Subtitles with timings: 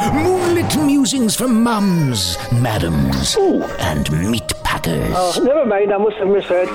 [0.00, 3.36] Moonlit musings for mums, madams,
[3.78, 5.12] and meat packers.
[5.14, 6.68] Oh, never mind, I must have misheard.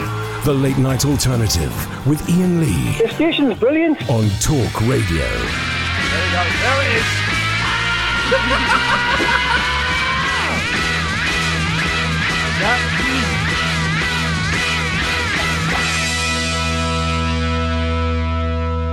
[0.46, 1.74] The Late Night Alternative
[2.06, 3.98] with Iain Lee The station's brilliant.
[4.12, 5.26] on Talk Radio.
[5.26, 7.06] There you go, there it is.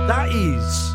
[0.07, 0.92] That is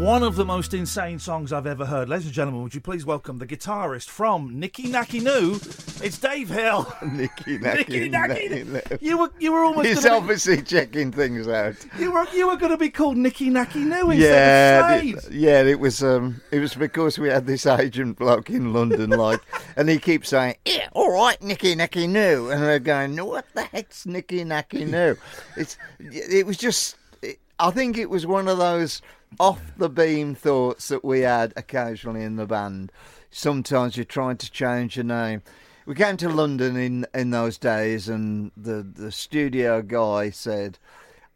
[0.00, 2.08] one of the most insane songs I've ever heard.
[2.08, 5.56] Ladies and gentlemen, would you please welcome the guitarist from Nicky Nacky Noo?
[6.02, 6.90] It's Dave Hill.
[7.02, 8.64] Nicky Nicky Nacky.
[8.64, 8.98] Nacky.
[9.02, 11.76] You were you were almost He's obviously checking things out.
[11.98, 15.20] you were you were going to be called Nicky Nacky Noo instead Yeah, of it,
[15.22, 15.34] Slade.
[15.34, 15.62] yeah.
[15.64, 19.40] It was um, it was because we had this agent bloke in London, like,
[19.76, 23.44] and he keeps saying, "Yeah, all right, Nicky Nacky Noo," and we're going, "No, what
[23.54, 25.16] the heck's Nicky Nacky Noo?"
[25.58, 29.02] It's it was just, it, I think it was one of those
[29.38, 32.90] off the beam thoughts that we had occasionally in the band.
[33.30, 35.42] Sometimes you're trying to change your name.
[35.86, 40.78] We came to London in in those days, and the the studio guy said.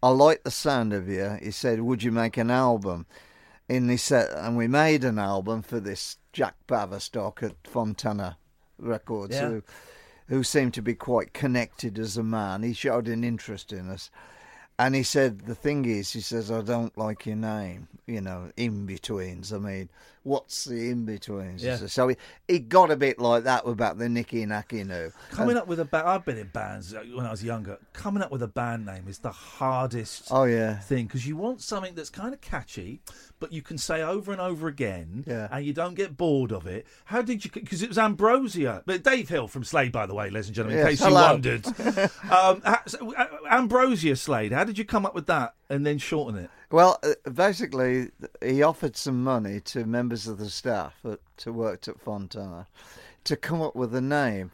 [0.03, 1.39] I like the sound of you.
[1.42, 3.06] He said, "Would you make an album?"
[3.69, 8.37] And he said, and we made an album for this Jack Baverstock at Fontana
[8.78, 9.48] Records, Yeah.
[9.48, 9.62] who,
[10.28, 12.62] who seemed to be quite connected as a man.
[12.62, 14.11] He showed an interest in us,
[14.78, 17.89] and he said, "The thing is, he says, I don't like your name.
[18.06, 19.53] You know, in betweens.
[19.53, 19.89] I mean,
[20.25, 21.55] what's the in between?
[21.58, 21.77] Yeah.
[21.77, 22.17] So he,
[22.48, 25.12] he got a bit like that about the Nicky Nacky Noo.
[25.31, 27.78] Coming up with a band, I've been in bands uh, when I was younger.
[27.93, 30.78] Coming up with a band name is the hardest Oh yeah.
[30.81, 33.00] thing because you want something that's kind of catchy,
[33.38, 35.48] but you can say over and over again, Yeah.
[35.53, 36.87] and you don't get bored of it.
[37.04, 37.50] How did you?
[37.53, 40.81] Because it was Ambrosia, but Dave Hill from Slade, by the way, ladies and gentlemen,
[40.81, 41.21] in case hello.
[41.21, 41.66] you wondered.
[42.31, 42.77] um, uh,
[43.50, 44.53] Ambrosia Slade.
[44.53, 46.50] How did you come up with that and then shorten it?
[46.70, 51.88] Well, uh, basically, he offered some money to members of the staff at, to worked
[51.88, 52.68] at Fontana
[53.24, 54.52] to come up with a name.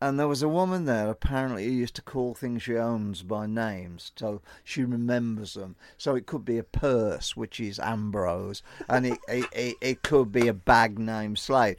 [0.00, 3.46] And there was a woman there, apparently, who used to call things she owns by
[3.46, 5.76] names, so she remembers them.
[5.96, 10.32] So it could be a purse, which is Ambrose, and it, it, it, it could
[10.32, 11.76] be a bag named Slade.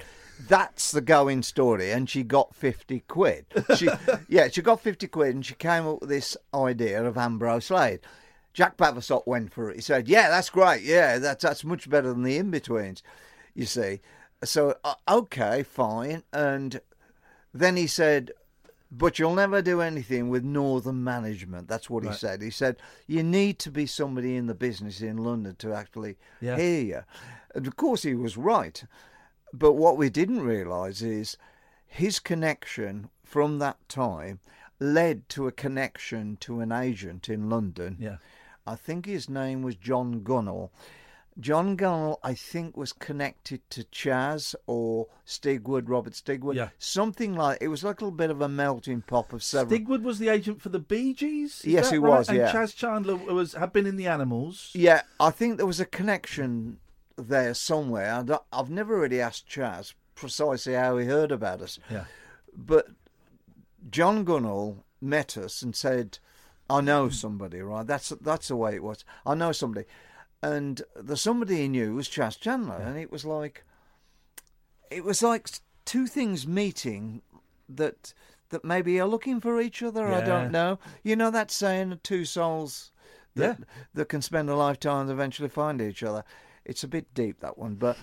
[0.48, 3.46] That's the going story, and she got 50 quid.
[3.76, 3.90] She,
[4.30, 8.00] yeah, she got 50 quid, and she came up with this idea of Ambrose Slade.
[8.58, 9.76] Jack Baverstock went for it.
[9.76, 10.82] He said, "Yeah, that's great.
[10.82, 13.04] Yeah, that's that's much better than the in-betweens."
[13.54, 14.02] You see,
[14.44, 16.24] so uh, okay, fine.
[16.34, 16.82] And
[17.54, 18.32] then he said,
[18.92, 22.42] "But you'll never do anything with Northern management." That's what he said.
[22.42, 26.56] He said, "You need to be somebody in the business in London to actually Yeah.
[26.56, 27.02] hear you."
[27.54, 28.84] And of course, he was right.
[29.54, 31.38] But what we didn't realise is
[31.86, 34.40] his connection from that time
[34.80, 37.98] led to a connection to an agent in London.
[38.00, 38.18] Yeah.
[38.68, 40.70] I think his name was John Gunnell.
[41.40, 46.56] John Gunnell, I think, was connected to Chas or Stigwood, Robert Stigwood.
[46.56, 46.70] Yeah.
[46.80, 49.80] Something like it was like a little bit of a melting pot of several.
[49.80, 51.62] Stigwood was the agent for the Bee Gees.
[51.64, 52.18] Yes, he right?
[52.18, 52.52] was, And yeah.
[52.52, 54.72] Chas Chandler was had been in the Animals.
[54.74, 56.80] Yeah, I think there was a connection
[57.18, 58.26] there somewhere.
[58.52, 61.80] I have never really asked Chas precisely how he heard about us.
[61.90, 62.06] Yeah.
[62.56, 62.88] But
[63.92, 66.18] John Gunnell met us and said,
[66.70, 67.86] "I know somebody, right?
[67.86, 69.06] That's that's the way it was.
[69.26, 69.86] I know somebody."
[70.42, 73.66] And the somebody he knew was Chas Chandler, and it was like,
[74.92, 75.50] it was like
[75.86, 77.22] two things meeting
[77.68, 78.14] that
[78.50, 80.08] that maybe are looking for each other.
[80.08, 80.80] I don't know.
[81.04, 82.92] You know that saying, "Two souls
[83.36, 83.60] that
[83.94, 86.24] that can spend a lifetime and eventually find each other."
[86.66, 87.98] It's a bit deep that one, but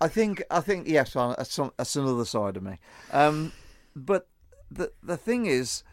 [0.00, 2.78] I think I think yes, that's, that's another side of me.
[3.12, 3.52] Um,
[3.94, 4.28] but
[4.70, 5.84] the the thing is,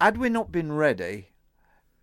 [0.00, 1.30] had we not been ready,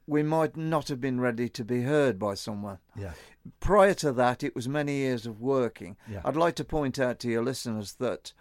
[0.07, 2.79] we might not have been ready to be heard by someone.
[2.95, 3.13] Yeah.
[3.59, 5.97] Prior to that, it was many years of working.
[6.09, 6.21] Yeah.
[6.25, 8.33] I'd like to point out to your listeners that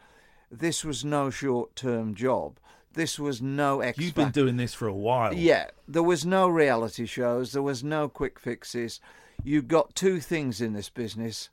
[0.51, 2.59] this was no short-term job.
[2.93, 3.99] This was no X.
[3.99, 5.35] You've been doing this for a while.
[5.35, 7.53] Yeah, there was no reality shows.
[7.53, 9.01] There was no quick fixes.
[9.43, 11.51] You got two things in this business: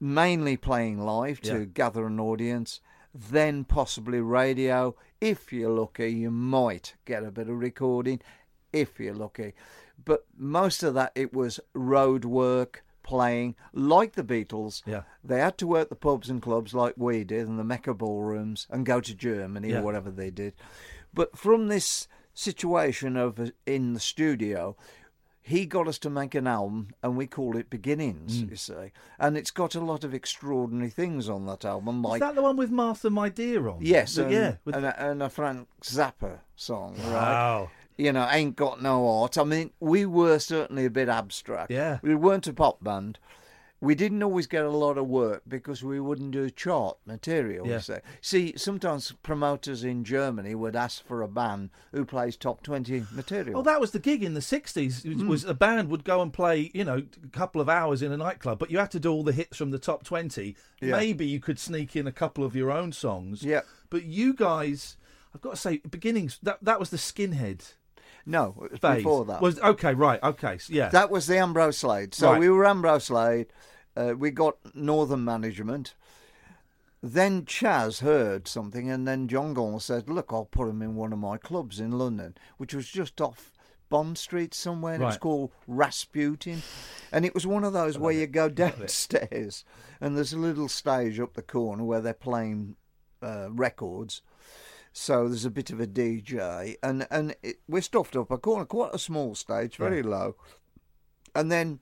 [0.00, 1.64] mainly playing live to Yeah.
[1.66, 2.80] gather an audience,
[3.14, 4.94] then possibly radio.
[5.20, 8.20] If you're lucky, you might get a bit of recording.
[8.72, 9.52] If you're lucky,
[10.02, 14.82] but most of that it was road work, playing like the Beatles.
[14.86, 15.02] Yeah.
[15.22, 18.66] They had to work the pubs and clubs like we did and the Mecca ballrooms
[18.70, 19.80] and go to Germany Yeah.
[19.80, 20.54] or whatever they did.
[21.12, 24.74] But from this situation of in the studio,
[25.44, 28.50] he got us to make an album and we call it Beginnings, Mm.
[28.50, 28.92] you see.
[29.18, 32.42] And it's got a lot of extraordinary things on that album, Is like that the
[32.42, 33.78] one with Martha, my dear on?
[33.80, 34.56] Yes, and, yeah.
[34.64, 37.12] with- and, a, and a Frank Zappa song, right?
[37.12, 37.70] Wow.
[37.96, 39.36] You know, ain't got no Art.
[39.36, 41.70] I mean, we were certainly a bit abstract.
[41.70, 41.98] Yeah.
[42.02, 43.18] we weren't a pop band.
[43.82, 47.66] We didn't always get a lot of work because we wouldn't do chart material.
[47.66, 47.80] Yeah.
[47.88, 53.04] you See, sometimes promoters in Germany would ask for a band who plays top twenty
[53.10, 53.58] material.
[53.58, 55.02] Oh, that was the gig in the '60s.
[55.02, 55.26] Hmm.
[55.26, 58.16] Was, a band would go and play, you know, a couple of hours in a
[58.16, 60.54] nightclub, but you had to do all the hits from the top twenty.
[60.80, 60.92] Yeah.
[60.92, 63.42] Maybe you could sneak in a couple of your own songs.
[63.42, 63.62] Yeah.
[63.90, 64.96] But you guys,
[65.34, 66.38] I've got to say, beginnings.
[66.40, 67.72] That that was the skinhead
[68.26, 68.96] no, it was phase.
[68.98, 69.42] before that.
[69.42, 69.94] was okay.
[69.94, 70.22] Right.
[70.22, 70.58] Okay.
[70.58, 70.88] so, yeah.
[70.90, 72.14] That was the Ambrose Slade.
[72.14, 72.40] So Right.
[72.40, 73.48] we were Ambrose Slade.
[73.96, 75.94] Uh, we got Northern Management.
[77.02, 81.12] Then Chas heard something, and then John Gall said, "Look, I'll put him in one
[81.12, 83.52] of my clubs in London, which was just off
[83.88, 84.94] Bond Street somewhere.
[84.94, 86.62] And It was called Rasputin,
[87.10, 89.64] and it was one of those where you go downstairs,
[90.00, 92.76] and there's a little stage up the corner where they're playing
[93.20, 94.22] uh, records."
[94.94, 98.64] So there's a bit of a DJ, and and it, we're stuffed up a corner,
[98.64, 100.36] quite a small stage, very low.
[101.34, 101.80] And then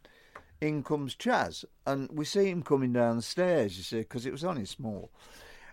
[0.61, 3.77] in comes Chas, and we see him coming down the stairs.
[3.77, 5.11] You see, because it was only small,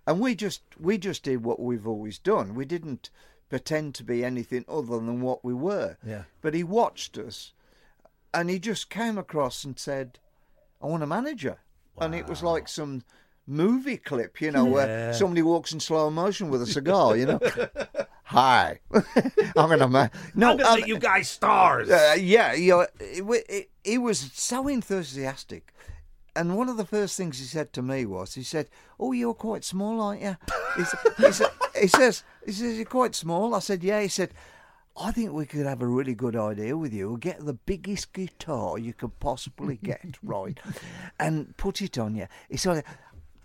[0.06, 2.56] and we just we just did what we've always done.
[2.56, 3.10] We didn't
[3.50, 5.98] pretend to be anything other than what we were.
[6.06, 6.24] Yeah.
[6.42, 7.54] But he watched us,
[8.34, 10.19] and he just came across and said,
[10.81, 11.60] "I want a manager,"
[11.98, 13.04] and it was like some
[13.50, 14.72] movie clip, you know, Yeah.
[14.74, 17.40] where somebody walks in slow motion with a cigar, you know.
[18.27, 21.89] Hi, I'm gonna ma- no, I'm gonna um, you guys stars.
[21.89, 25.74] uh, yeah, you know, it, it, he was so enthusiastic.
[26.35, 28.69] And one of the first things he said to me was, he said,
[29.00, 30.35] "Oh, you're quite small, aren't you?"
[30.75, 30.83] He,
[31.24, 31.31] he,
[31.79, 34.33] he says, "He says you're quite small." I said, "Yeah." He said,
[34.97, 37.07] "I think we could have a really good idea with you.
[37.07, 40.59] We'll get the biggest guitar you could possibly get, right,
[41.18, 42.83] and put it on you." He said,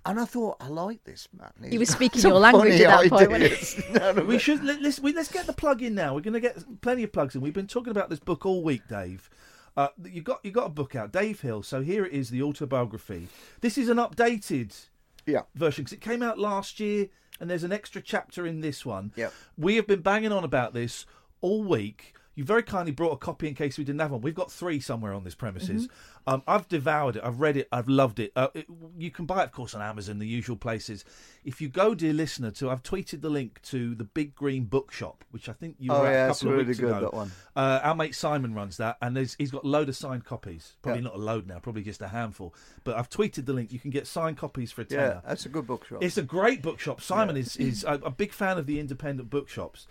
[0.04, 3.10] and I thought, "I like this man." He was He's speaking your language at that
[3.10, 3.82] point, ideas.
[3.93, 6.14] No, no, We should let, let's, we, let's get the plug in now.
[6.14, 7.40] We're going to get plenty of plugs in.
[7.40, 9.31] We've been talking about this book all week, Dave.
[9.76, 11.62] Uh, you got you got a book out, Dave Hill.
[11.62, 13.28] So here it is, the autobiography.
[13.60, 14.88] This is an updated
[15.26, 15.43] yeah.
[15.54, 17.08] version because it came out last year,
[17.40, 19.12] and there's an extra chapter in this one.
[19.16, 19.32] Yep.
[19.56, 21.06] We have been banging on about this
[21.40, 22.14] all week.
[22.34, 24.23] You very kindly brought a copy in case we didn't have one.
[24.23, 25.88] We've got three somewhere on this premises.
[26.26, 27.23] Um, I've devoured it.
[27.25, 27.69] I've read it.
[27.70, 28.32] I've loved it.
[28.34, 28.67] Uh, it.
[28.96, 31.05] You can buy it, of course, on Amazon, the usual places.
[31.44, 35.25] If you go, dear listener, to I've tweeted the link to the Big Green Bookshop,
[35.31, 37.00] which I think you Oh, were yeah, a couple of really weeks good, ago.
[37.00, 37.32] that one.
[37.55, 40.76] Uh, our mate Simon runs that, and there's, he's got a load of signed copies.
[40.81, 41.08] Probably Yeah.
[41.08, 42.55] not a load now, probably just a handful.
[42.85, 43.73] But I've tweeted the link.
[43.73, 45.20] You can get signed copies for a tenner.
[45.23, 46.02] Yeah, that's a good bookshop.
[46.02, 47.02] It's a great bookshop.
[47.02, 49.87] Simon is is a, a big fan of the independent bookshops.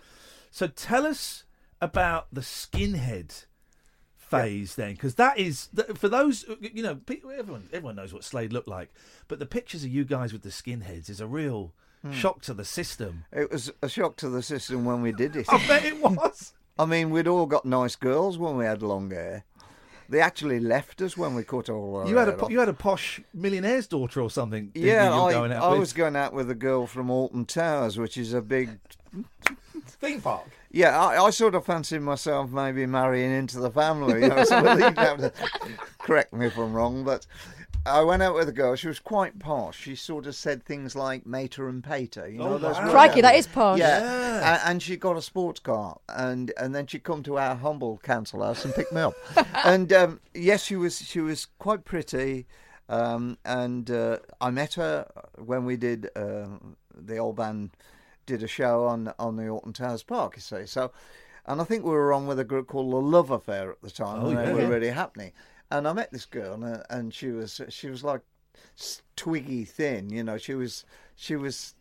[0.50, 1.44] So tell us
[1.82, 3.44] about the skinhead
[4.16, 6.98] phase then, because that is for those you know.
[7.38, 8.88] Everyone everyone knows what Slade looked like,
[9.28, 12.10] but the pictures of you guys with the skinheads is a real Hmm.
[12.10, 13.26] shock to the system.
[13.32, 15.46] It was a shock to the system when we did it.
[15.52, 16.52] I bet it was.
[16.78, 19.44] I mean, we'd all got nice girls when we had long hair.
[20.08, 22.68] They actually left us when we cut all our You had a po- you had
[22.68, 24.70] a posh millionaire's daughter or something.
[24.70, 27.44] didn't yeah, you I, going out I was going out with a girl from Alton
[27.44, 28.80] Towers, which is a big.
[29.86, 30.48] theme park.
[30.74, 34.22] Yeah, I, I sort of fancied myself maybe marrying into the family.
[34.22, 35.32] You know, so you'd have to
[35.98, 37.26] correct me if I'm wrong, but
[37.84, 38.74] I went out with a girl.
[38.76, 39.78] She was quite posh.
[39.78, 42.90] She sort of said things like "mater and pater." You know, Oh, those wow.
[42.90, 43.78] Crikey, that is posh.
[43.80, 44.56] Yeah, Yeah.
[44.64, 47.98] A- And, she got a sports car, and and then she'd come to our humble
[48.02, 49.14] council house and pick me up.
[49.64, 52.46] and um, yes, she was she was quite pretty,
[52.88, 56.46] um, and uh, I met her when we did uh,
[56.94, 57.70] the old band
[58.26, 60.36] did a show on on the Alton Towers Park.
[60.36, 60.92] You see, so.
[61.44, 63.90] And I think we were on with a group called the Love Affair at the
[63.90, 65.32] time, Oh, and yeah, they were really happening.
[65.72, 68.20] And I met this girl, and, and she was she was like
[69.16, 70.38] twiggy thin, you know.
[70.38, 70.84] She was
[71.16, 71.74] she was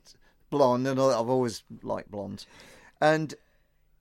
[0.50, 2.48] blonde, and I've always liked blondes.
[3.00, 3.36] And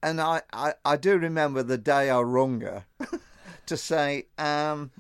[0.03, 2.85] and I, I, I do remember the day I rung her
[3.67, 4.91] to say, um,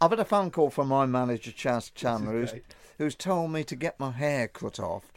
[0.00, 2.54] I've had a phone call from my manager, Chas Chandler, who's,
[2.98, 5.12] who's told me to get my hair cut off.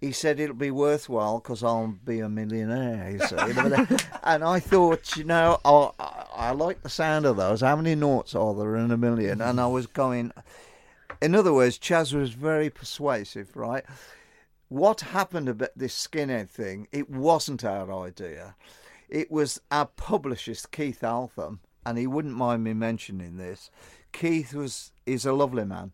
[0.00, 3.18] He said it'll be worthwhile because I'll be a millionaire,
[4.24, 7.62] and I thought, you know, I, I, I like the sound of those.
[7.62, 9.40] How many noughts are there in a million?
[9.40, 10.32] And I was going,
[11.22, 13.84] in other words, Chas was very persuasive, right?
[14.68, 16.88] What happened about this skinhead thing?
[16.92, 18.54] It wasn't our idea.
[19.08, 23.70] It was our publicist, Keith Altham, and he wouldn't mind me mentioning this.
[24.12, 25.92] Keith was is a lovely man,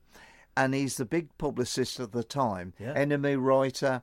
[0.57, 2.75] and he's the big publicist of the time.
[2.79, 2.95] Yeah.
[2.95, 4.03] NME writer.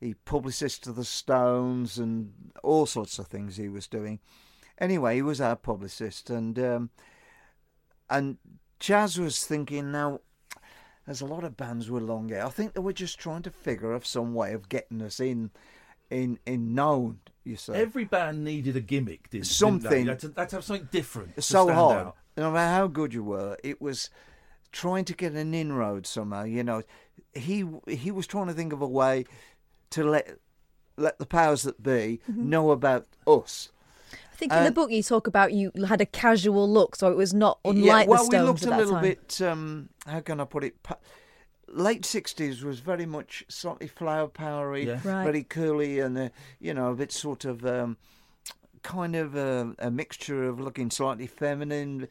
[0.00, 4.20] He publicist to the Stones and all sorts of things he was doing.
[4.78, 6.90] Anyway, he was our publicist, and um,
[8.10, 8.36] and
[8.78, 10.20] Chas was thinking now.
[11.06, 12.44] There's a lot of bands with long hair.
[12.44, 15.52] I think they were just trying to figure out some way of getting us in,
[16.10, 17.20] in, in known.
[17.44, 20.00] You see, Every band needed a gimmick, didn't Something- Didn't they?
[20.02, 21.44] You had to, they had to have something different.
[21.44, 22.06] so hard.
[22.08, 22.16] out.
[22.36, 24.10] No matter how good you were, it was
[24.76, 26.44] trying to get an inroad somehow.
[26.44, 26.82] You know,
[27.34, 29.24] he he was trying to think of a way
[29.90, 30.38] to let
[30.96, 32.50] let the powers that be Mm-hmm.
[32.50, 33.70] know about us.
[34.32, 37.16] I think in the book you talk about you had a casual look, so it
[37.16, 39.02] was not unlike yeah, unlike well, the Well, we looked a little time.
[39.02, 39.40] bit.
[39.40, 40.82] Um, how can I put it?
[40.82, 40.98] Pa-
[41.68, 45.00] late sixties was very much slightly flower powery, Yeah.
[45.04, 45.24] Right.
[45.24, 46.28] very curly, and uh,
[46.60, 47.96] you know a bit sort of um,
[48.82, 52.06] kind of a, a mixture of looking slightly feminine.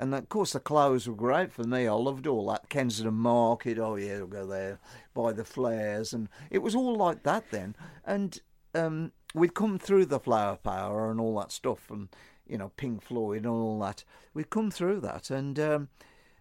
[0.00, 1.86] And of course, the clothes were great for me.
[1.86, 3.78] I loved all that Kensington Market.
[3.78, 4.78] Oh yeah, we'll go there,
[5.12, 7.76] buy the flares, and it was all like that then.
[8.06, 8.40] And
[8.74, 12.08] um, we'd come through the flower power and all that stuff, and
[12.46, 14.02] you know Pink Floyd and all that.
[14.32, 15.88] We'd come through that, and um,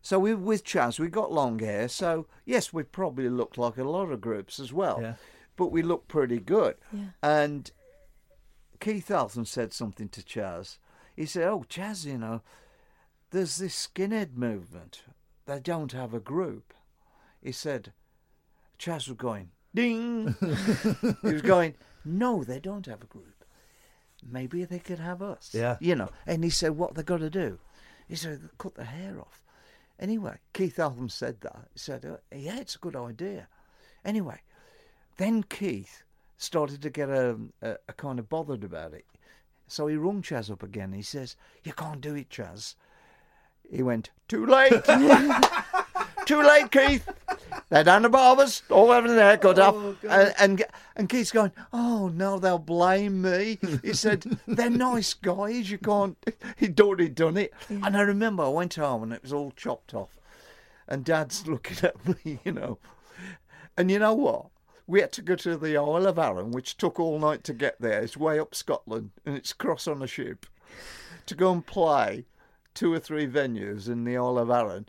[0.01, 1.89] so we with Chas, we got long hair.
[1.89, 5.15] So yes, we probably looked like a lot of groups as well, Yeah.
[5.57, 6.75] but we looked pretty good.
[6.93, 7.07] Yeah.
[7.21, 7.69] And
[8.79, 10.79] Keith Altham said something to Chas.
[11.15, 12.41] He said, "Oh, Chas, you know,
[13.31, 15.03] there's this skinhead movement.
[15.45, 16.73] They don't have a group."
[17.41, 17.93] He said,
[18.77, 20.35] Chas was going, ding.
[21.21, 23.45] he was going, no, they don't have a group.
[24.27, 25.51] Maybe they could have us.
[25.53, 25.77] Yeah.
[25.79, 26.09] You know.
[26.27, 27.59] And he said, what they got to do?
[28.07, 29.43] He said, cut the hair off.
[29.99, 31.67] Anyway, Keith Altham said that.
[31.73, 33.47] He said, uh, yeah, it's a good idea.
[34.03, 34.41] Anyway,
[35.17, 36.03] then Keith
[36.37, 39.05] started to get a, a, a kind of bothered about it.
[39.67, 40.93] So he rung Chas up again.
[40.93, 42.75] He says, You can't do it, Chas.
[43.69, 44.83] He went, Too late.
[46.25, 47.07] Too late, Keith.
[47.69, 50.03] They're down to barbers, all having their haircut off.
[50.03, 53.59] and, and and Keith's going, Oh no, they'll blame me.
[53.83, 56.17] He said, They're nice guys, you can't
[56.57, 57.53] he'd already done it.
[57.69, 60.17] And I remember I went home and it was all chopped off.
[60.87, 62.79] And Dad's looking at me, you know.
[63.77, 64.47] And you know what?
[64.87, 67.79] We had to go to the Isle of Arran, which took all night to get
[67.79, 68.01] there.
[68.01, 70.47] It's way up Scotland, and it's cross on a ship
[71.27, 72.25] to go and play
[72.79, 74.87] two or three venues in the Isle of Arran.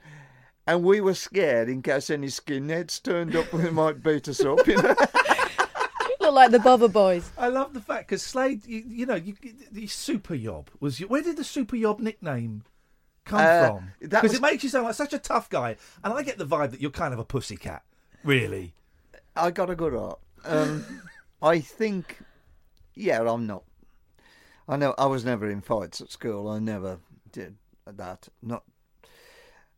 [0.64, 4.44] And we were scared in case any skinheads turned up and they might beat us
[4.44, 4.64] up.
[4.64, 4.94] You know?
[6.20, 7.28] Look like the Bother Boys.
[7.37, 9.35] I love the fact because Slade, you, you know, you,
[9.73, 12.62] the Super Yob was your, where did the Super Yob nickname
[13.25, 13.92] come Uh, from?
[13.99, 16.47] Because was- it makes you sound like such a tough guy, and I get the
[16.47, 17.82] vibe that you're kind of a pussycat,
[18.23, 18.75] really.
[19.35, 20.20] I got a good art.
[20.44, 20.85] Um,
[21.42, 22.18] I think,
[22.94, 23.64] yeah, I'm not.
[24.68, 26.49] I know I was never in fights at school.
[26.49, 26.99] I never
[27.32, 27.56] did
[27.97, 28.28] that.
[28.42, 28.64] Not.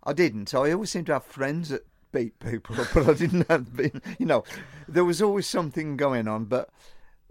[0.04, 0.54] I didn't.
[0.54, 3.74] I always seemed to have friends that beat people, up, but I didn't have.
[3.76, 4.44] Been, you know,
[4.88, 6.46] there was always something going on.
[6.46, 6.70] But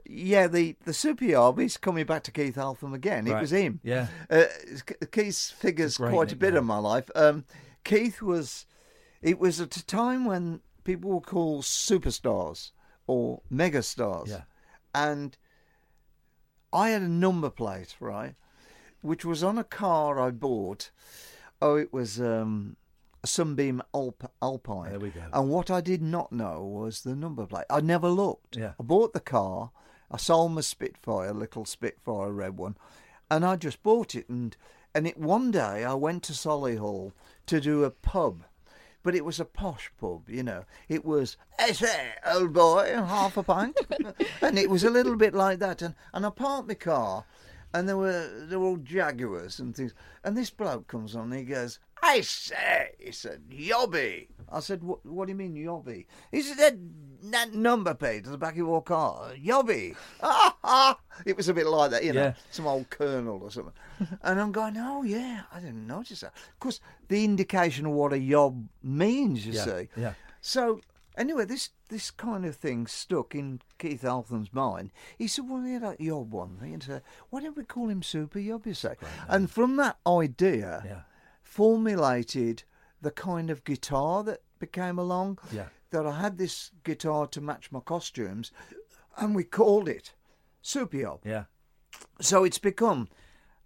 [0.05, 3.27] yeah, the the super yob is coming back to Keith Altham again.
[3.27, 3.79] It was him.
[3.83, 4.07] Yeah.
[4.29, 4.45] Uh,
[5.11, 6.57] Keith figures great quite a bit nickname.
[6.57, 7.09] of my life.
[7.15, 7.45] Um,
[7.83, 8.65] Keith was.
[9.21, 12.71] It was at a time when people were called superstars
[13.05, 14.29] or megastars.
[14.29, 14.41] Yeah.
[14.95, 15.37] And
[16.73, 18.35] I had a number plate, right,
[19.01, 20.91] which was on a car I bought.
[21.61, 22.77] Oh, it was um,
[23.23, 24.89] a Sunbeam Alp- Alpine.
[24.91, 25.21] There we go.
[25.31, 27.65] And what I did not know was the number plate.
[27.69, 28.57] I never looked.
[28.57, 28.73] Yeah.
[28.79, 29.71] I bought the car.
[30.09, 32.75] I sold my Spitfire, a little Spitfire red one,
[33.29, 34.27] and I just bought it.
[34.27, 34.57] And
[34.93, 37.13] and it one day I went to Solihull
[37.45, 38.43] to do a pub,
[39.03, 40.65] but it was a posh pub, you know.
[40.89, 43.77] It was, hey, say, old boy, half a pint,
[44.41, 45.81] and it was a little bit like that.
[45.81, 47.23] And and I parked my car,
[47.73, 49.93] and there were there were all Jaguars and things.
[50.23, 54.27] And this bloke comes on, and he goes, I say, he said, Yobby.
[54.51, 56.05] I said, what, what do you mean, Yobby?
[56.31, 56.75] He said, that,
[57.31, 59.95] that number plate at the back of your car, Yobby.
[60.21, 60.99] Ah, ah.
[61.25, 62.33] It was a bit like that, you know, Yeah.
[62.49, 63.73] some old colonel or something.
[64.23, 66.33] and I'm going, oh, yeah, I didn't notice that.
[66.53, 69.87] Of course, the indication of what a yob means, you Yeah, see.
[69.95, 70.13] yeah.
[70.41, 70.81] So,
[71.21, 74.91] anyway, this this kind of thing stuck in Keith Altham's mind.
[75.17, 76.73] He said, well, yeah, that yob one thing.
[76.73, 78.95] And said, why don't we call him Super Yob, you say?
[79.29, 81.01] And from that idea, Yeah.
[81.43, 82.63] formulated
[83.01, 85.39] the kind of guitar that became along.
[85.51, 85.67] Yeah.
[85.91, 88.51] That I had this guitar to match my costumes,
[89.17, 90.13] and we called it
[90.61, 91.19] Super Yob.
[91.25, 91.45] Yeah.
[92.21, 93.09] So it's become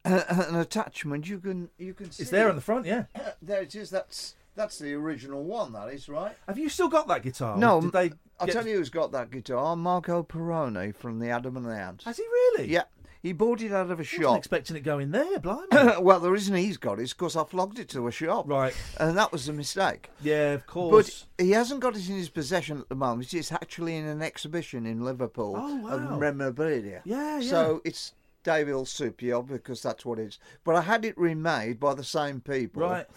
[0.03, 1.27] a, an attachment.
[1.29, 2.09] You can you can.
[2.11, 2.49] See It's there it.
[2.49, 3.05] on the front, yeah.
[3.43, 3.91] There it is.
[3.91, 5.73] That's that's the original one.
[5.73, 6.35] That is right.
[6.47, 7.57] Have you still got that guitar?
[7.57, 9.75] No, Did they I'll get- tell you who's got that guitar.
[9.75, 12.05] Marco Pirroni from the Adam and the Ants.
[12.05, 12.69] Has he really?
[12.69, 12.83] Yeah,
[13.21, 14.37] He bought it out of a Wasn't shop.
[14.37, 15.67] expecting it going there, blimey.
[15.99, 18.47] well, the reason he's got it is because I flogged it to a shop.
[18.47, 18.73] Right.
[18.99, 20.09] And that was a mistake.
[20.21, 21.25] yeah, of course.
[21.37, 23.33] But he hasn't got it in his possession at the moment.
[23.33, 25.89] It's actually in an exhibition in Liverpool Oh, wow.
[26.13, 27.01] of memorabilia.
[27.05, 27.49] Yeah, yeah.
[27.49, 30.39] So it's David Supio because that's what it is.
[30.63, 32.83] But I had it remade by the same people.
[32.83, 33.07] Right.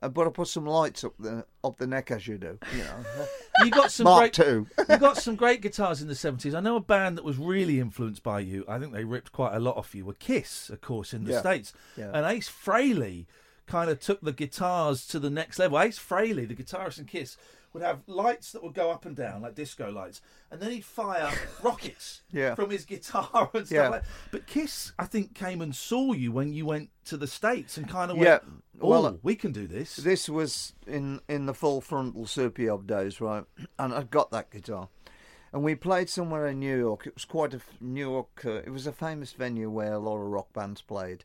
[0.00, 2.58] Uh, but I put some lights up the up the neck as you do.
[2.72, 3.26] You know.
[3.64, 4.66] you got some Mark great two.
[4.88, 6.54] you got some great guitars in the seventies.
[6.54, 8.64] I know a band that was really influenced by you.
[8.68, 10.04] I think they ripped quite a lot off you.
[10.04, 11.40] Were Kiss, of course, in the Yeah.
[11.40, 12.10] states, Yeah.
[12.14, 13.26] and Ace Frehley
[13.66, 15.78] kind of took the guitars to the next level.
[15.78, 17.36] Ace Frehley, the guitarist in Kiss,
[17.72, 20.20] would have lights that would go up and down like disco lights,
[20.50, 21.30] and then he'd fire
[21.62, 22.54] rockets Yeah.
[22.54, 23.88] from his guitar and stuff Yeah.
[23.88, 24.02] like.
[24.30, 27.88] But Kiss, I think, came and saw you when you went to the states and
[27.88, 28.38] kind of Yeah.
[28.40, 28.42] went,
[28.80, 32.86] "Oh, Well, we can do this." This was in in the full frontal Super Yob
[32.86, 33.44] days, right?
[33.78, 34.88] And I got that guitar,
[35.52, 37.06] and we played somewhere in New York.
[37.06, 38.44] It was quite a New York.
[38.44, 41.24] Uh, it was a famous venue where a lot of rock bands played,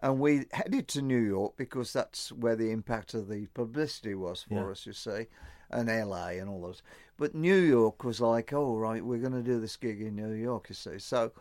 [0.00, 4.42] and we headed to New York because that's where the impact of the publicity was
[4.42, 4.70] for Yeah.
[4.70, 4.86] us.
[4.86, 5.26] You see,
[5.70, 6.82] and LA and all those.
[7.18, 10.32] But New York was like, oh right, we're going to do this gig in New
[10.32, 10.68] York.
[10.68, 11.32] You see, so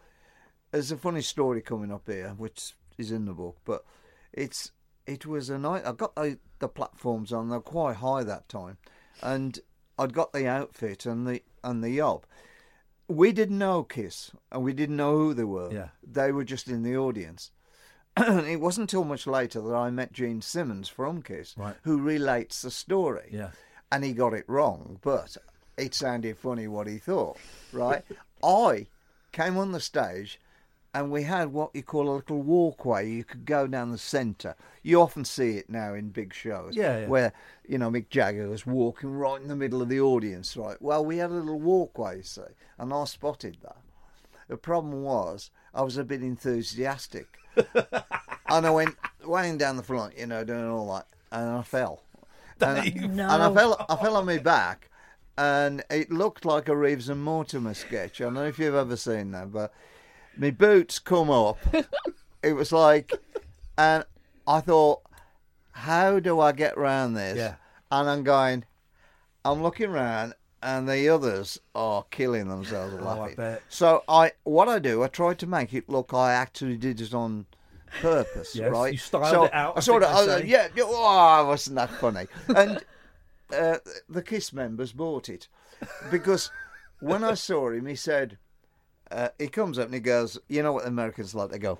[0.71, 3.83] there's a funny story coming up here, which is in the book, but
[4.33, 4.71] it's
[5.05, 5.83] it was a night.
[5.85, 8.77] I got the, the platforms on; they're quite high that time,
[9.21, 9.59] and
[9.99, 12.25] I'd got the outfit and the and the yob.
[13.07, 15.71] We didn't know Kiss, and we didn't know who they were.
[15.71, 15.89] Yeah.
[16.01, 17.51] they were just in the audience.
[18.47, 21.75] it wasn't until much later that I met Gene Simmons from Kiss, Right.
[21.83, 23.29] who relates the story.
[23.31, 23.49] Yeah.
[23.91, 25.37] and he got it wrong, but
[25.77, 27.37] it sounded funny what he thought.
[27.73, 28.03] Right,
[28.43, 28.87] I
[29.31, 30.39] came on the stage
[30.93, 33.09] and we had what you call a little walkway.
[33.09, 34.55] You could go down the centre.
[34.81, 37.07] You often see it now in big shows, Yeah, yeah.
[37.07, 37.33] where
[37.67, 40.55] you know Mick Jagger was walking right in the middle of the audience.
[40.55, 40.81] Right.
[40.81, 42.41] Well, we had a little walkway, you see,
[42.77, 43.75] and I spotted that.
[44.47, 47.39] The problem was I was a bit enthusiastic,
[48.49, 48.95] and I went
[49.25, 52.01] went down the front, you know, doing all that, and I fell.
[52.61, 53.27] And, I- No.
[53.29, 54.89] and I fell, I fell on my back,
[55.37, 58.21] and it looked like a Reeves and Mortimer sketch.
[58.21, 59.73] I don't know if you've ever seen that, but
[60.37, 61.57] my boots come up.
[62.43, 63.11] it was like,
[63.77, 64.05] and
[64.47, 65.01] I thought,
[65.71, 67.37] how do I get round this?
[67.37, 67.55] Yeah.
[67.91, 68.63] And I'm going,
[69.43, 70.33] I'm looking round,
[70.65, 73.57] and the others are killing themselves Oh, I laughing.
[73.69, 77.13] So I, what I do, I try to make it look I actually did it
[77.13, 77.45] on
[78.01, 78.91] purpose, Yes, right?
[78.91, 80.45] you styled so it out, I I sort of, say.
[80.47, 82.25] yeah, yeah, oh, wasn't that funny?
[82.55, 82.83] And
[83.53, 83.77] uh,
[84.09, 85.47] the Kiss members bought it
[86.11, 86.49] because
[86.99, 88.39] when I saw him, he said,
[89.11, 91.51] uh, he comes up and he goes, you know what the Americans like?
[91.51, 91.77] They go,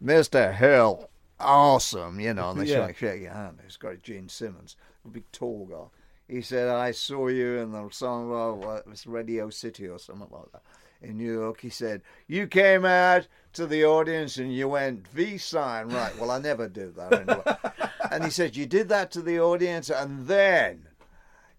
[0.00, 2.86] Mister Hill, awesome, you know, and they Yeah.
[2.86, 3.58] shake, shake your hand.
[3.66, 5.99] It's got Gene Simmons, a big tall guy.
[6.30, 10.28] He said, I saw you in the song, what, it was Radio City or something
[10.30, 10.62] like that.
[11.02, 15.38] In New York, he said, You came out to the audience and you went, V
[15.38, 15.88] sign.
[15.88, 16.16] Right.
[16.18, 17.88] Well, I never do that anyway.
[18.12, 20.86] and he said, You did that to the audience and then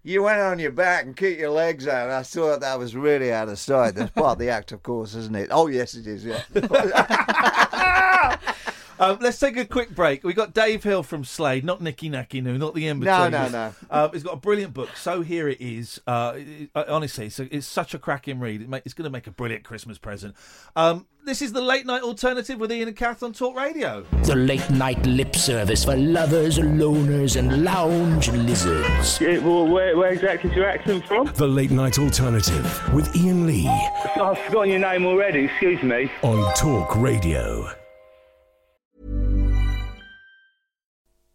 [0.04, 2.10] you went on your back and kicked your legs out.
[2.10, 3.96] I thought that was really out of sight.
[3.96, 5.50] That's part of the act, of course, isn't it?
[5.52, 6.44] Oh, yes, it is, yeah.
[9.02, 10.24] Um, let's take a quick break.
[10.24, 13.48] We've got Dave Hill from Slade, not Nicky Nacky Noo, not the in No, no,
[13.50, 13.74] no.
[13.90, 14.90] Um, he's got a brilliant book.
[14.96, 16.00] So here it is.
[16.06, 18.62] Uh, it- it- honestly, it's, a, it's such a cracking read.
[18.62, 20.36] It ma- it's going to make a brilliant Christmas present.
[20.76, 24.06] Um, this is the late night alternative with Iain and Kath on Talk Radio.
[24.24, 29.20] The late night lip service for lovers, loners, and lounge lizards.
[29.20, 31.26] Yeah, well, where, where exactly is your accent from?
[31.36, 36.12] The Late Night Alternative with Iain Lee I've forgotten your name already, excuse me.
[36.22, 37.72] on Talk Radio.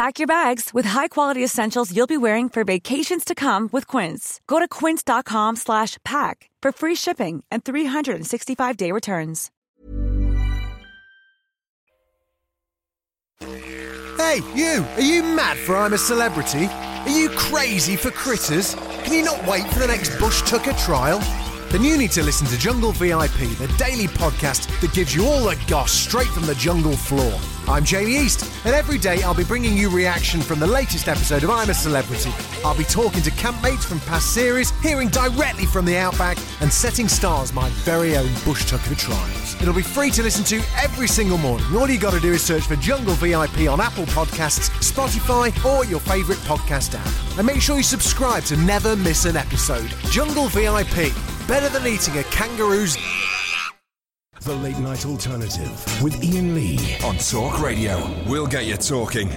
[0.00, 4.40] Pack your bags with high-quality essentials you'll be wearing for vacations to come with Quince.
[4.46, 9.50] Go to quince.com slash pack for free shipping and 365-day returns.
[14.16, 14.86] Hey, you!
[14.96, 16.64] Are you mad for I'm a Celebrity?
[16.64, 18.74] Are you crazy for critters?
[19.04, 21.18] Can you not wait for the next Bush Tucker trial?
[21.68, 25.44] Then you need to listen to Jungle VIP, the daily podcast that gives you all
[25.44, 27.38] the goss straight from the jungle floor.
[27.70, 31.44] I'm Jamie East, and every day I'll be bringing you reaction from the latest episode
[31.44, 32.32] of I'm a Celebrity.
[32.64, 37.06] I'll be talking to campmates from past series, hearing directly from the outback, and setting
[37.06, 39.54] stars my very own Bush Tucker trials.
[39.62, 41.64] It'll be free to listen to every single morning.
[41.76, 45.84] All you got to do is search for Jungle VIP on Apple Podcasts, Spotify, or
[45.84, 47.38] your favourite podcast app.
[47.38, 49.94] And make sure you subscribe to never miss an episode.
[50.10, 51.14] Jungle VIP,
[51.46, 52.96] better than eating a kangaroo's.
[54.42, 56.78] The Late Night Alternative with Iain Lee.
[57.04, 58.10] On Talk Radio.
[58.26, 59.28] We'll get you talking.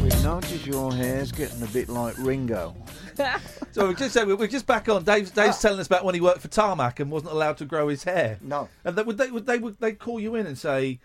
[0.00, 2.76] We've noticed your hair's getting a bit like Ringo.
[3.72, 5.02] So we're just, we're just back on.
[5.02, 7.88] Dave's, Dave's telling us about when he worked for Tarmac and wasn't allowed to grow
[7.88, 8.38] his hair.
[8.42, 8.68] No.
[8.84, 11.00] And they, would they would they would they call you in and say,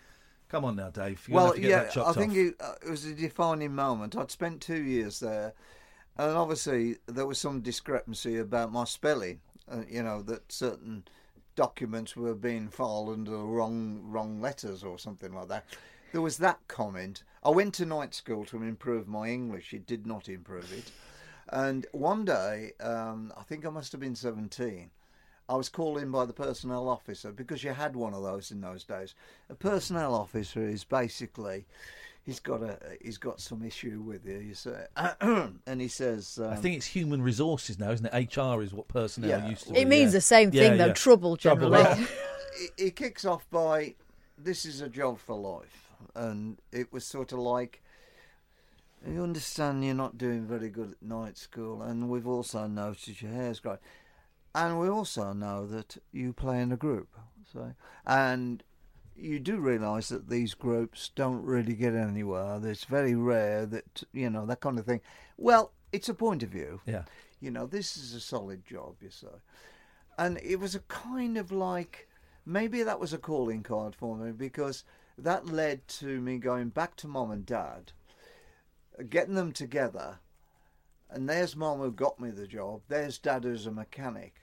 [0.50, 1.26] "Come on now, Dave.
[1.26, 3.06] You're well, have to get yeah, that chopped I think off." it, uh, it was
[3.06, 4.16] a defining moment.
[4.16, 5.54] I'd spent two years there,
[6.18, 9.40] and obviously there was some discrepancy about my spelling.
[9.70, 11.04] Uh, you know that certain
[11.56, 15.64] documents were being filed under the wrong wrong letters or something like that.
[16.12, 17.22] There was that comment.
[17.42, 19.74] I went to night school to improve my English.
[19.74, 20.90] It did not improve it.
[21.50, 24.90] And one day, um, I think I must have been 17,
[25.48, 28.60] I was called in by the personnel officer because you had one of those in
[28.60, 29.14] those days.
[29.48, 31.64] A personnel officer is basically,
[32.28, 34.36] he's got a he's got some issue with you.
[34.38, 34.84] You say,
[35.66, 38.36] and he says, um, I think it's human resources now, isn't it?
[38.36, 39.48] HR is what personnel Yeah.
[39.48, 39.78] used to be.
[39.80, 40.18] It means yeah.
[40.18, 40.86] the same Yeah, thing, though.
[40.88, 40.92] yeah.
[40.92, 42.00] Trouble, Trouble, generally.
[42.02, 42.08] right.
[42.76, 43.94] he, he kicks off by,
[44.36, 47.82] "This is a job for life," and it was sort of like.
[49.08, 53.30] You understand you're not doing very good at night school, and we've also noticed your
[53.30, 53.78] hair's growing,
[54.56, 57.08] and we also know that you play in a group.
[57.52, 58.62] So, and
[59.18, 62.60] you do realise that these groups don't really get anywhere.
[62.62, 65.00] It's very rare that you know that kind of thing.
[65.36, 66.80] Well, it's a point of view.
[66.86, 67.04] Yeah.
[67.40, 69.28] You know, this is a solid job, you say.
[70.16, 72.08] And it was a kind of like
[72.44, 74.84] maybe that was a calling card for me because
[75.16, 77.92] that led to me going back to mom and dad,
[79.08, 80.18] getting them together.
[81.10, 84.34] And there's mom who got me the job, there's dad who's a mechanic.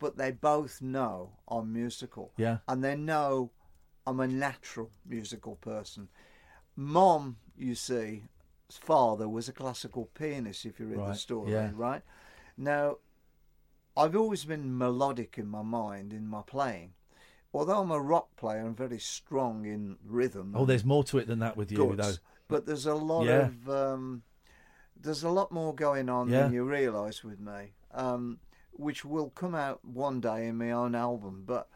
[0.00, 2.30] But they both know I'm musical.
[2.36, 2.58] Yeah.
[2.68, 3.50] And they know
[4.08, 6.08] I'm a natural musical person.
[6.74, 8.22] Mom, you see,
[8.70, 11.70] father was a classical pianist, if you read the story, yeah.
[11.74, 12.00] right?
[12.56, 12.96] Now,
[13.94, 16.94] I've always been melodic in my mind, in my playing.
[17.52, 20.54] Although I'm a rock player, I'm very strong in rhythm.
[20.56, 22.16] Oh, there's more to it than that with you, guts.
[22.16, 22.22] though.
[22.48, 23.48] But there's a lot Yeah.
[23.48, 24.22] of um,
[24.96, 26.44] there's a lot more going on Yeah.
[26.44, 28.40] than you realise with me, um,
[28.72, 31.44] which will come out one day in my own album.
[31.46, 31.68] But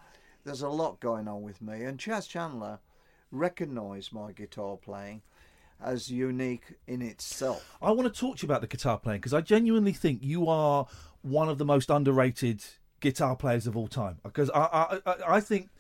[0.45, 2.81] there's a lot going on with me, and Chas Chandler
[3.31, 5.23] recognised my guitar playing
[5.83, 7.77] as unique in itself.
[7.81, 10.49] I want to talk to you about the guitar playing because I genuinely think you
[10.49, 10.87] are
[11.23, 12.63] one of the most underrated
[13.01, 14.19] guitar players of all time.
[14.23, 15.71] Because I, I, I, think,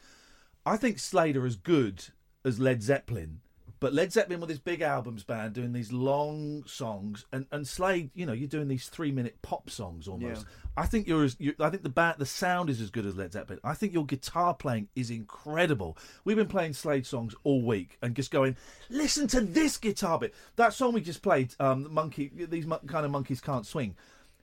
[0.66, 2.06] I think Slade are as good
[2.44, 3.40] as Led Zeppelin,
[3.82, 8.10] but Led Zeppelin with this big albums band doing these long songs, and, and Slade,
[8.14, 10.46] you know, you're doing these three minute pop songs almost.
[10.76, 13.16] I think you're as, you I think the band, the sound is as good as
[13.16, 13.58] Led Zeppelin.
[13.64, 15.98] I think your guitar playing is incredible.
[16.24, 18.56] We've been playing Slade songs all week and just going,
[18.88, 20.32] listen to this guitar bit.
[20.54, 23.96] That song we just played, um, Monkey, these mon- kind of monkeys can't swing.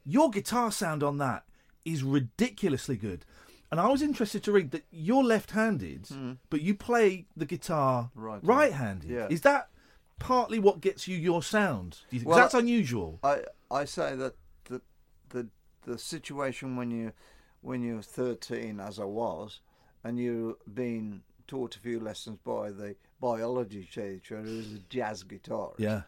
[0.06, 1.46] Your guitar sound on that
[1.86, 3.24] is ridiculously good.
[3.72, 6.34] And I was interested to read that you're left-handed, hmm.
[6.50, 8.10] but you play the guitar.
[8.16, 8.40] Right.
[8.44, 9.10] right-handed.
[9.10, 9.28] Yeah.
[9.30, 9.70] Is that
[10.18, 12.00] partly what gets you your sound?
[12.10, 12.30] Do you think?
[12.30, 13.20] Well, that's unusual.
[13.24, 14.82] I I say that the
[15.30, 15.48] the
[15.84, 17.14] the situation when you
[17.62, 19.60] when you're 13, as I was,
[20.04, 25.80] and you've been taught a few lessons by the biology teacher who's a jazz guitarist.
[25.80, 26.04] Yeah.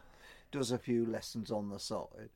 [0.50, 2.30] Does a few lessons on the side.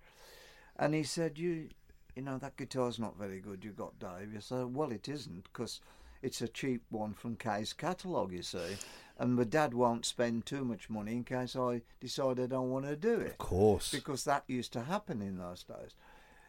[0.77, 1.69] And he said, You
[2.17, 4.33] you know, that guitar's not very good you got, Dave.
[4.33, 5.81] You say, Well, it isn't, because
[6.23, 8.77] it's a cheap one from Kay's catalogue, you see.
[9.19, 12.87] And my dad won't spend too much money in case I decide I don't want
[12.87, 13.33] to do it.
[13.33, 13.91] Of course.
[13.91, 15.95] Because that used to happen in those days.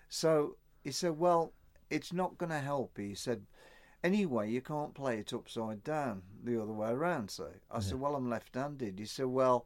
[0.10, 1.53] So he said, Well,
[1.89, 2.97] it's not going to help.
[2.97, 3.45] He said,
[4.03, 7.43] Anyway, you can't play it upside down the other way around, see.
[7.69, 8.99] I said, Well, I'm left handed.
[8.99, 9.65] He said, Well,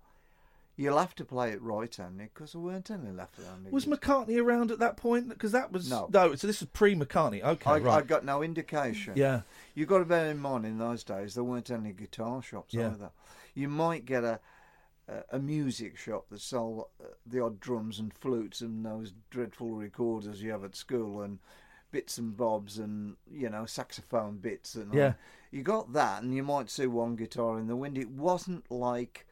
[0.81, 3.71] you'll have to play it right handed because there weren't any left handed.
[3.71, 5.29] Was McCartney around at that point?
[5.29, 6.09] Because that was No.
[6.11, 6.33] no.
[6.35, 7.43] So this was pre McCartney.
[7.43, 8.03] Okay, I, right.
[8.03, 9.13] I got no indication.
[9.15, 9.41] Yeah.
[9.75, 12.91] You've got to bear in mind in those days there weren't any guitar shops Yeah.
[12.91, 13.11] either.
[13.53, 14.39] You might get a
[15.29, 20.41] a, music shop that sold uh, the odd drums and flutes and those dreadful recorders
[20.41, 21.39] you have at school and
[21.91, 24.97] bits and bobs and you know saxophone bits and all.
[24.97, 25.13] Yeah.
[25.51, 27.97] You got that and you might see one guitar in the wind.
[27.97, 29.27] It wasn't like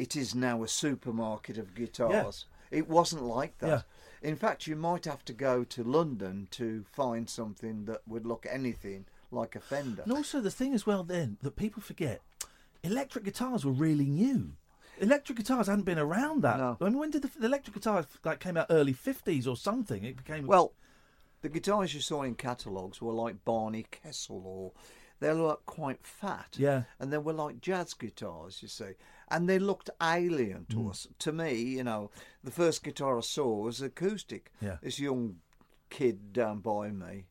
[0.00, 2.46] it is now a supermarket of guitars.
[2.70, 3.84] It wasn't like that.
[4.22, 8.46] In fact, you might have to go to London to find something that would look
[8.48, 10.02] anything like a Fender.
[10.02, 12.22] And also the thing as well then that people forget,
[12.82, 14.52] electric guitars were really new.
[14.98, 16.58] Electric guitars hadn't been around that.
[16.58, 16.76] No.
[16.80, 18.66] I mean, when did the, the electric guitars like came out?
[18.70, 20.04] Early fifties or something.
[20.04, 20.72] It became Well,
[21.42, 24.72] the guitars you saw in catalogues were like Barney Kessel, or
[25.20, 26.56] they looked quite fat.
[26.58, 26.82] Yeah.
[26.98, 28.92] And they were like jazz guitars, you see.
[29.30, 30.90] And they looked alien to Mm.
[30.90, 31.06] us.
[31.20, 32.10] To me, you know,
[32.42, 34.50] the first guitar I saw was acoustic.
[34.60, 34.78] Yeah.
[34.82, 35.40] This young
[35.88, 37.26] kid down by me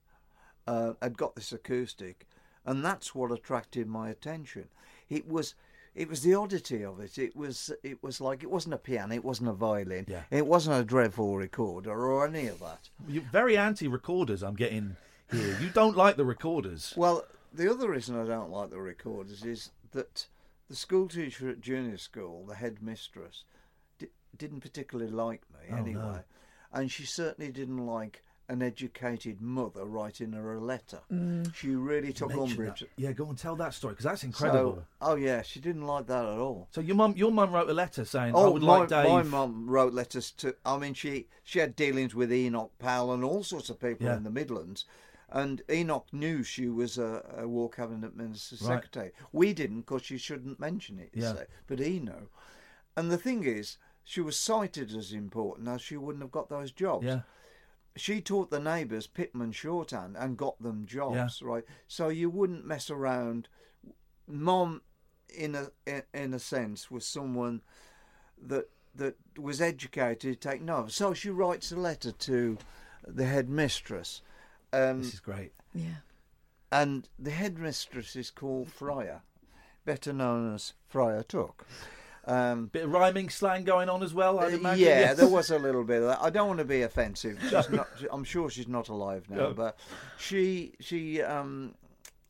[0.68, 2.28] uh, had got this acoustic,
[2.66, 4.70] and that's what attracted my attention.
[5.10, 5.56] It was.
[5.96, 7.18] It was the oddity of it.
[7.18, 7.72] It was.
[7.84, 9.14] It was like it wasn't a piano.
[9.16, 10.06] It wasn't a violin.
[10.08, 10.24] Yeah.
[10.30, 12.90] It wasn't a dreadful recorder or any of that.
[13.08, 14.44] You're very anti-recorders.
[14.44, 14.96] I'm getting
[15.32, 15.58] here.
[15.60, 16.94] You don't like the recorders.
[16.96, 20.28] Well, the other reason I don't like the recorders is that
[20.70, 23.44] the school teacher at junior school, the headmistress,
[23.98, 26.20] di- didn't particularly like me Oh, anyway, no.
[26.74, 31.00] and she certainly didn't like an educated mother writing her a letter.
[31.12, 31.54] Mm.
[31.54, 32.84] She really took umbrage.
[32.98, 34.76] Yeah, go and tell that story because that's incredible.
[34.78, 36.68] So, oh yeah, she didn't like that at all.
[36.72, 39.08] So, your mum, your mum wrote a letter saying, "I Oh, would my, like Dave."
[39.08, 40.56] my mum wrote letters to.
[40.66, 44.18] I mean, she she had dealings with Enoch Powell and all sorts of people Yeah.
[44.18, 44.86] in the Midlands,
[45.32, 48.76] and Enoch knew she was a, a War Cabinet Minister's Right.
[48.76, 49.12] secretary.
[49.32, 51.12] We didn't because she shouldn't mention it.
[51.14, 51.34] Yeah.
[51.34, 52.30] say, but he knew.
[52.98, 56.72] And the thing is, she was cited as important, as she wouldn't have got those
[56.72, 57.06] jobs.
[57.06, 57.22] Yeah.
[57.96, 61.48] She taught the neighbours Pitman shorthand and got them jobs, yeah.
[61.48, 61.64] right?
[61.88, 63.50] So you wouldn't mess around.
[64.28, 64.82] Mom,
[65.28, 67.62] in a in, in a sense, was someone
[68.42, 70.96] that that was educated to take notes.
[70.96, 72.58] So she writes a letter to
[73.08, 74.22] the headmistress.
[74.74, 75.52] Um, This is great.
[75.74, 75.98] Yeah.
[76.72, 79.22] and the headmistress is called Fryer,
[79.86, 81.66] better known as Friar Tuck.
[82.26, 84.40] Um, Bit of rhyming slang going on as well.
[84.40, 84.86] I'd uh, imagine.
[84.86, 85.18] yeah, yes.
[85.18, 86.22] there was a little bit of that.
[86.22, 87.40] I don't want to be offensive.
[87.42, 89.54] She's not, I'm sure she's not alive now, No.
[89.54, 89.80] but
[90.20, 91.74] she she um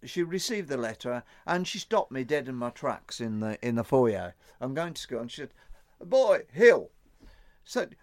[0.06, 3.76] she received the letter and she stopped me dead in my tracks in the in
[3.76, 4.36] the foyer.
[4.62, 5.54] I'm going to school and she said,
[6.02, 6.92] "Boy, Hill,"
[7.66, 7.98] said,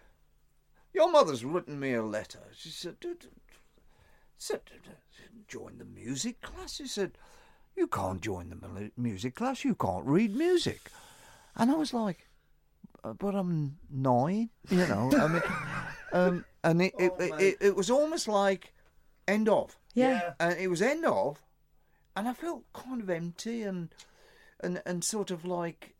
[0.92, 3.28] "Your mother's written me a letter." She said, "D- d-
[4.38, 4.60] said
[5.48, 7.12] join the music class." He said,
[7.76, 9.64] "You can't join the music class.
[9.64, 10.90] You can't read music."
[11.54, 12.28] And I was like,
[13.02, 15.10] "Uh, but I'm nine, you know.
[15.18, 15.42] I mean,
[16.12, 18.72] um, and it it, it, it it was almost like
[19.26, 19.78] end of.
[19.94, 20.34] Yeah.
[20.38, 21.42] And it was end of,
[22.14, 23.88] and I felt kind of empty and
[24.60, 25.94] and and sort of like.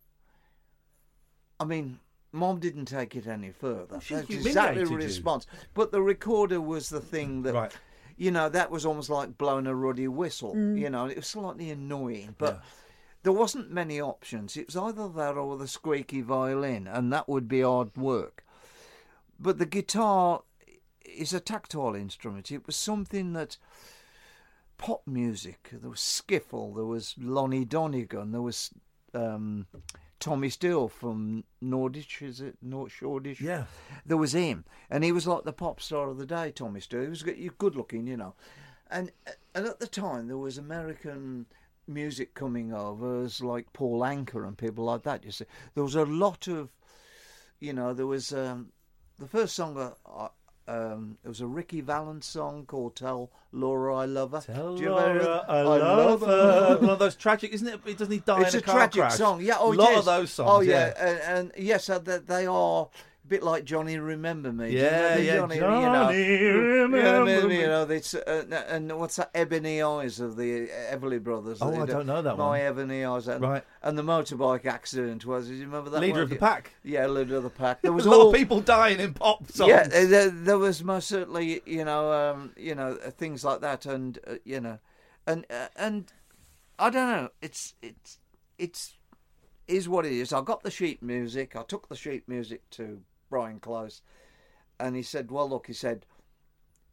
[1.59, 2.01] I mean,
[2.33, 3.87] Mom didn't take it any further.
[3.93, 4.97] That's exactly the you.
[4.97, 5.47] response.
[5.73, 7.75] But the recorder was the thing that, Right.
[8.17, 10.55] You know, that was almost like blowing a ruddy whistle.
[10.55, 10.79] Mm.
[10.79, 12.63] You know, it was slightly annoying, but
[13.23, 14.57] there wasn't many options.
[14.57, 18.45] It was either that or the squeaky violin, and that would be hard work.
[19.39, 20.43] But the guitar
[21.05, 22.51] is a tactile instrument.
[22.51, 23.59] It was something that
[24.79, 25.71] pop music.
[25.73, 26.75] There was skiffle.
[26.75, 28.33] There was Lonnie Donegan.
[28.33, 28.71] There was
[29.17, 29.67] um,
[30.21, 32.23] Tommy Steele from Nordish.
[32.23, 33.41] Is it North Shoreditch?
[33.41, 33.65] Yeah.
[34.05, 36.51] There was him, and he was like the pop star of the day.
[36.51, 37.03] Tommy Steele.
[37.03, 38.35] He was good good looking, you know,
[38.91, 39.13] and
[39.55, 41.47] and at the time there was American
[41.89, 45.25] music coming over, as like Paul Anka and people like that.
[45.25, 46.71] You see, there was a lot of,
[47.61, 48.73] you know, there was um,
[49.19, 49.77] the first song.
[49.79, 50.29] Uh,
[50.69, 54.83] um, it was a Ricky Valance song called "Tell Laura I Love Her." Tell Do
[54.83, 56.79] you Laura I love her.
[56.79, 57.81] One of those tragic, isn't it?
[57.87, 59.15] It doesn't he die it's in a, a, car tragic crash?
[59.15, 59.41] song.
[59.41, 60.51] Yeah, oh, a lot of those songs.
[60.53, 62.89] Oh yeah, And, and yes, uh, they are
[63.29, 64.71] bit like Johnny Remember Me.
[64.71, 65.81] Do you Yeah, yeah, Johnny, Johnny,
[66.17, 67.03] you know, remember you
[67.43, 67.61] know, me.
[67.61, 69.31] you know, it's, uh, and what's that?
[69.35, 71.59] Ebony Eyes of the Everly Brothers.
[71.61, 72.49] Oh, I do- don't know that My one.
[72.51, 73.29] My Ebony Eyes.
[73.29, 73.65] And, Right.
[73.83, 75.49] And the motorbike accident was.
[75.49, 76.01] Do you remember that?
[76.01, 76.23] Leader one?
[76.23, 76.73] of the pack.
[76.83, 77.83] Yeah, leader of the pack.
[77.83, 79.69] There was a lot all of people dying in pop songs.
[79.69, 83.61] yeah, uh, there, there was most certainly, you know, um, you know, uh, things like
[83.61, 84.79] that, and uh, you know,
[85.27, 86.13] and uh, and
[86.79, 87.29] I don't know.
[87.41, 88.19] It's it's
[88.59, 88.95] it's
[89.69, 90.33] is what it is.
[90.33, 91.57] I got the sheet music.
[91.57, 93.01] I took the sheet music to
[93.37, 94.01] Brian Close,
[94.81, 96.07] and he said, "Well, look," he said,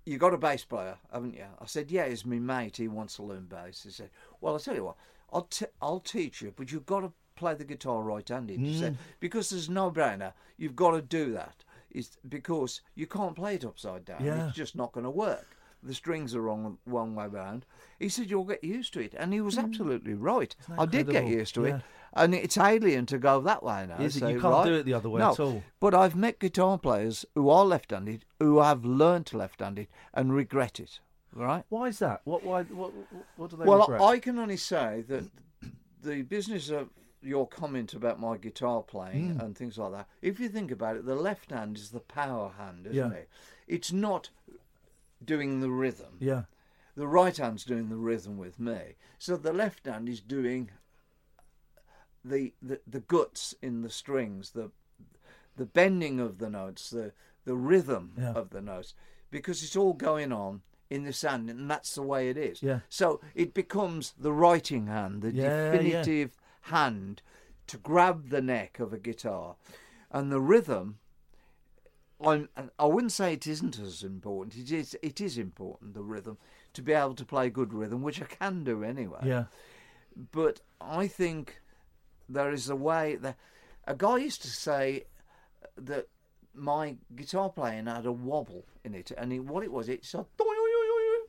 [0.05, 2.75] "You got a bass player, haven't you?" I said, "Yeah, he's my mate.
[2.77, 4.09] He wants to learn bass." He said,
[4.41, 4.97] "Well, I'll tell you what.
[5.31, 8.93] I'll t- I'll teach you, but you've got to play the guitar right-handed." He said,
[8.95, 8.97] Mm.
[9.21, 10.33] "Because there's no brainer.
[10.57, 11.63] You've got to do that.
[11.91, 14.25] Is because you can't play it upside down.
[14.25, 14.47] Yeah.
[14.47, 15.47] It's just not going to work.
[15.81, 17.65] The strings are wrong one way round."
[17.99, 20.53] He said, "You'll get used to it," and he was absolutely right.
[20.77, 21.75] I did get used to Yeah.
[21.77, 21.81] it,
[22.15, 23.97] and it's alien to go that way now.
[23.97, 24.19] Is it?
[24.19, 24.65] so, You can't right?
[24.65, 25.63] do it the other way no, at all.
[25.79, 30.99] But I've met guitar players who are left-handed who have learnt left-handed and regret it.
[31.35, 31.63] Right?
[31.69, 32.21] Why is that?
[32.25, 32.43] What?
[32.43, 32.63] Why?
[32.63, 32.93] What?
[33.37, 34.01] What do they well, regret?
[34.01, 35.23] I can only say that
[36.03, 36.89] the business of
[37.23, 39.43] your comment about my guitar playing Mm.
[39.43, 40.07] and things like that.
[40.21, 43.17] If you think about it, the left hand is the power hand, isn't Yeah.
[43.17, 43.29] it?
[43.67, 44.29] It's not
[45.23, 46.17] doing the rhythm.
[46.19, 46.43] Yeah.
[46.95, 48.95] The right hand's doing the rhythm with me.
[49.17, 50.69] So the left hand is doing
[52.23, 54.71] the the, the guts in the strings, the
[55.55, 57.13] the bending of the notes, the
[57.45, 58.33] the rhythm Yeah.
[58.33, 58.93] of the notes,
[59.29, 62.61] because it's all going on in the sand, and that's the way it is.
[62.63, 62.79] Yeah.
[62.89, 65.71] So it becomes the writing hand, the Yeah, yeah.
[65.71, 67.21] definitive hand
[67.67, 69.55] to grab the neck of a guitar,
[70.11, 70.99] and the rhythm.
[72.21, 72.47] I'm,
[72.79, 74.55] I wouldn't say it isn't as important.
[74.55, 74.95] It is.
[75.01, 75.93] It is important.
[75.93, 76.37] The rhythm
[76.73, 79.19] to be able to play good rhythm, which I can do anyway.
[79.25, 79.45] Yeah.
[80.31, 81.59] But I think
[82.29, 83.37] there is a way that
[83.85, 85.03] a guy used to say
[85.77, 86.07] that
[86.53, 90.25] my guitar playing had a wobble in it, and he, what it was, it's said.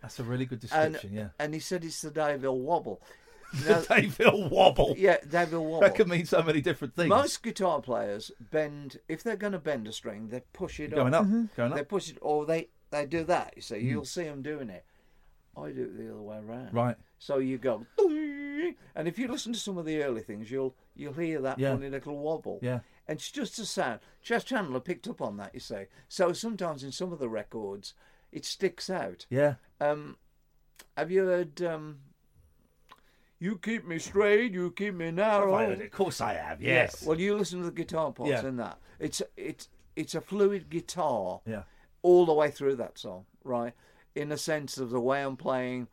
[0.03, 1.15] That's a really good And, description.
[1.15, 1.29] yeah.
[1.39, 3.01] and he said it's the Dave Hill wobble.
[3.67, 4.95] Now- Dave Hill wobble.
[4.99, 5.81] Yeah, Dave Hill wobble.
[5.81, 7.09] That can mean so many different things.
[7.09, 11.15] Most guitar players bend if they're going to bend a string, they push it Going
[11.15, 11.23] up.
[11.23, 11.55] up, Mhm.
[11.57, 11.79] going up.
[11.79, 13.55] They push it, or they they do that.
[13.57, 13.83] You see, Mm.
[13.85, 14.85] you'll see them doing it.
[15.57, 16.75] I do it the other way around.
[16.75, 16.97] Right.
[17.19, 17.87] So you go,
[18.95, 21.73] and if you listen to some of the early things, you'll you'll hear that Yeah.
[21.75, 22.59] funny little wobble.
[22.63, 22.81] Yeah.
[23.07, 24.01] And it's just a sound.
[24.23, 25.53] Chas Chandler picked up on that.
[25.55, 25.89] You say.
[26.09, 27.95] so sometimes in some of the records,
[28.33, 29.27] it sticks out.
[29.29, 29.55] Yeah.
[29.81, 30.17] Um,
[30.97, 31.61] have you heard?
[31.63, 31.99] Um,
[33.39, 35.53] you keep me straight, you keep me narrow.
[35.53, 35.87] Have I heard it?
[35.87, 37.05] Of course I have, Yeah, yes.
[37.05, 38.47] Well, you listen to the guitar parts Yeah.
[38.47, 38.79] in that.
[38.99, 41.41] It's it's it's a fluid guitar.
[41.47, 41.65] Yeah.
[42.03, 43.73] All the way through that song, right?
[44.15, 45.89] In a sense of the way I'm playing.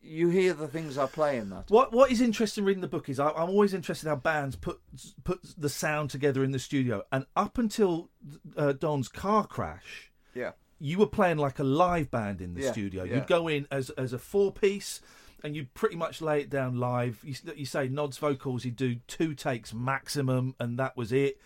[0.00, 1.64] You hear the things I play in that.
[1.68, 4.80] What What is interesting reading the book is I, I'm always interested how bands put
[5.24, 7.02] put the sound together in the studio.
[7.12, 8.10] And up until
[8.56, 10.52] uh, Don's car crash, Yeah.
[10.78, 13.04] you were playing like a live band in the Yeah, studio.
[13.04, 13.16] yeah.
[13.16, 15.00] You'd go in as as a four piece,
[15.44, 17.20] and you'd pretty much lay it down live.
[17.22, 21.38] You, you say Nod's vocals, you'd do two takes maximum, and that was it.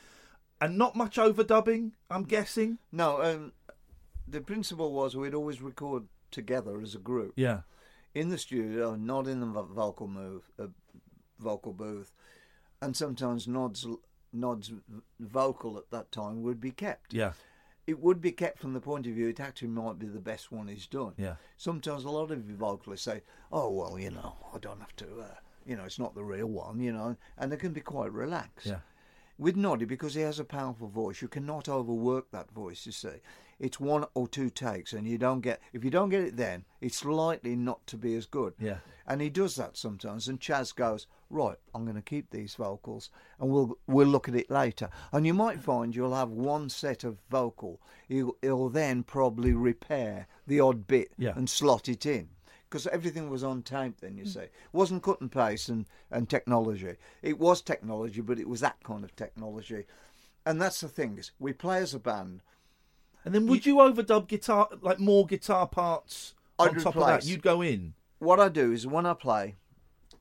[0.61, 2.79] And not much overdubbing, I'm guessing.
[2.93, 3.53] No, um,
[4.29, 7.33] the principle was we'd always record together as a group.
[7.35, 7.63] Yeah.
[8.15, 10.67] In the studio, not in the vocal move, uh,
[11.39, 12.13] vocal booth,
[12.83, 13.87] and sometimes Nod's
[14.33, 14.73] Nod's
[15.19, 17.13] vocal at that time would be kept.
[17.13, 17.33] Yeah.
[17.87, 20.53] It would be kept from the point of view it actually might be the best
[20.53, 21.15] one he's done.
[21.17, 21.37] Yeah.
[21.57, 25.35] Sometimes a lot of vocalists say, "Oh well, you know, I don't have to, uh,
[25.67, 28.67] you know, it's not the real one," you know, and they can be quite relaxed.
[28.67, 28.81] Yeah.
[29.39, 32.85] With Noddy, because he has a powerful voice, you cannot overwork that voice.
[32.87, 33.21] You see,
[33.61, 35.61] it's one or two takes, and you don't get.
[35.73, 38.55] If you don't get it, then it's likely not to be as good.
[38.59, 38.79] Yeah.
[39.07, 40.29] And he does that sometimes.
[40.29, 44.35] And Chas goes, right, I'm going to keep these vocals, and we'll we'll look at
[44.35, 44.89] it later.
[45.13, 47.81] And you might find you'll have one set of vocal.
[48.09, 51.35] He'll, he'll then probably repair the odd bit Yeah.
[51.37, 52.31] and slot it in.
[52.69, 54.31] Because everything was on tape then, you hmm.
[54.31, 54.41] see.
[54.41, 56.95] It wasn't cut and paste and, and technology.
[57.21, 59.87] It was technology, but it was that kind of technology.
[60.47, 62.43] And that's the thing, is we play as a band.
[63.25, 67.25] And then would you, overdub guitar, like more guitar parts on top of that?
[67.27, 67.95] You'd go in.
[68.19, 69.57] what I do is when I play,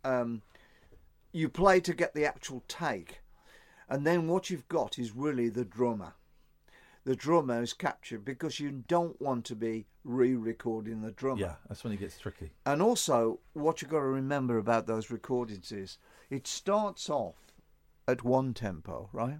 [0.04, 0.42] um,
[1.32, 3.22] you play to get the actual take,
[3.88, 6.14] and then what you've got is really the drummer.
[7.06, 11.42] The drummer is captured because you don't want to be re-recording the drummer.
[11.42, 12.52] Yeah, that's when it gets tricky.
[12.66, 15.98] And also, what you've got to remember about those recordings is
[16.30, 17.36] it starts off
[18.08, 19.40] at one tempo, right?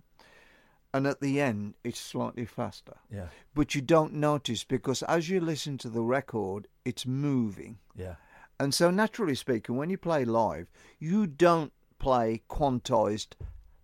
[0.94, 2.98] And at the end, it's slightly faster.
[3.12, 3.28] Yeah.
[3.54, 7.78] But you don't notice because as you listen to the record, it's moving.
[7.96, 8.16] Yeah.
[8.60, 13.34] And so, naturally speaking, when you play live, you don't play quantized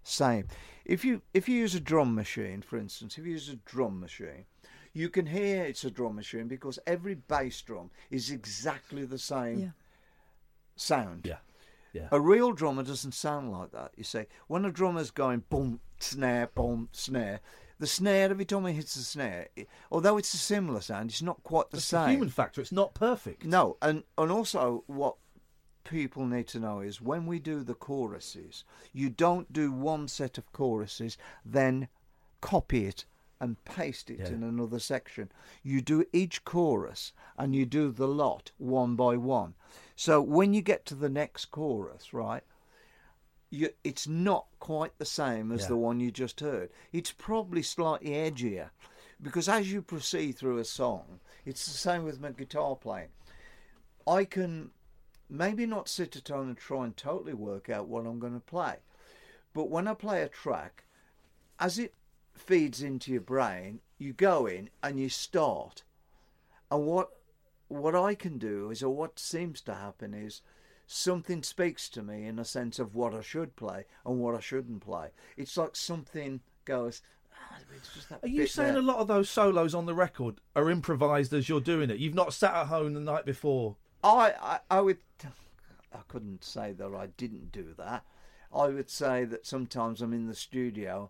[0.03, 0.47] same.
[0.84, 3.99] If you if you use a drum machine, for instance, if you use a drum
[3.99, 4.45] machine,
[4.93, 9.60] you can hear it's a drum machine because every bass drum is exactly the same
[9.60, 9.70] Yeah.
[10.76, 11.26] sound.
[11.26, 11.38] Yeah.
[11.96, 12.08] Yeah.
[12.12, 13.91] A real drummer doesn't sound like that.
[13.96, 17.39] You see, when a drummer's going boom, snare, boom, snare,
[17.80, 21.22] the snare every time he hits the snare, it, although it's a similar sound, it's
[21.22, 22.04] not quite the It's same.
[22.06, 22.60] the human factor.
[22.62, 23.46] It's not perfect.
[23.46, 25.16] No, and and also what
[25.86, 30.38] people need to know is when we do the choruses, you don't do one set
[30.38, 31.88] of choruses, then
[32.41, 33.06] copy it
[33.39, 34.28] and paste it Yeah.
[34.30, 35.32] in another section.
[35.62, 39.54] You do each chorus and you do the lot one by one.
[39.96, 42.43] So when you get to the next chorus, right?
[43.50, 45.68] You, it's not quite the same as Yeah.
[45.70, 46.70] the one you just heard.
[46.91, 48.72] It's probably slightly edgier
[49.22, 53.10] because as you proceed through a song, it's the same with my guitar playing.
[54.06, 54.72] I can
[55.30, 58.39] maybe not sit at home and try and totally work out what I'm going to
[58.39, 58.78] play,
[59.54, 60.84] but when I play a track,
[61.60, 61.93] as it
[62.34, 65.84] feeds into your brain, you go in and you start.
[66.70, 67.12] And what
[67.68, 70.41] what I can do is, or what seems to happen is,
[70.88, 74.39] something speaks to me in a sense of what I should play and what I
[74.39, 75.09] shouldn't play.
[75.36, 77.01] It's like something goes.
[77.34, 79.95] "Ah, it's just that Are you saying there." a lot of those solos on the
[79.95, 81.97] record are improvised as you're doing it?
[81.97, 83.78] You've not sat at home the night before.
[84.03, 84.99] I, I, I would,
[85.91, 88.03] I couldn't say that I didn't do that.
[88.53, 91.09] I would say that sometimes I'm in the studio,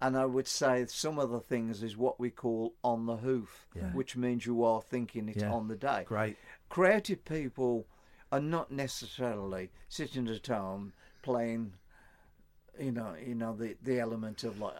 [0.00, 3.66] and I would say some of the things is what we call on the hoof,
[3.74, 3.92] Yeah.
[3.92, 5.52] which means you are thinking it Yeah.
[5.52, 6.04] on the day.
[6.06, 6.36] Great.
[6.68, 7.86] Creative people
[8.30, 10.92] are not necessarily sitting at home
[11.22, 11.72] playing,
[12.78, 14.74] you know, you know the the element of like,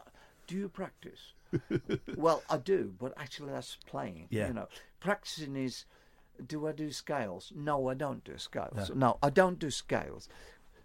[0.46, 1.32] do you practice?
[2.16, 4.26] well, I do, but actually that's playing.
[4.30, 4.48] Yeah.
[4.48, 4.68] You know,
[5.00, 5.86] practicing is,
[6.46, 7.52] do I do scales?
[7.54, 8.90] No, I don't do scales.
[8.90, 8.94] No.
[8.94, 10.28] No, I don't do scales,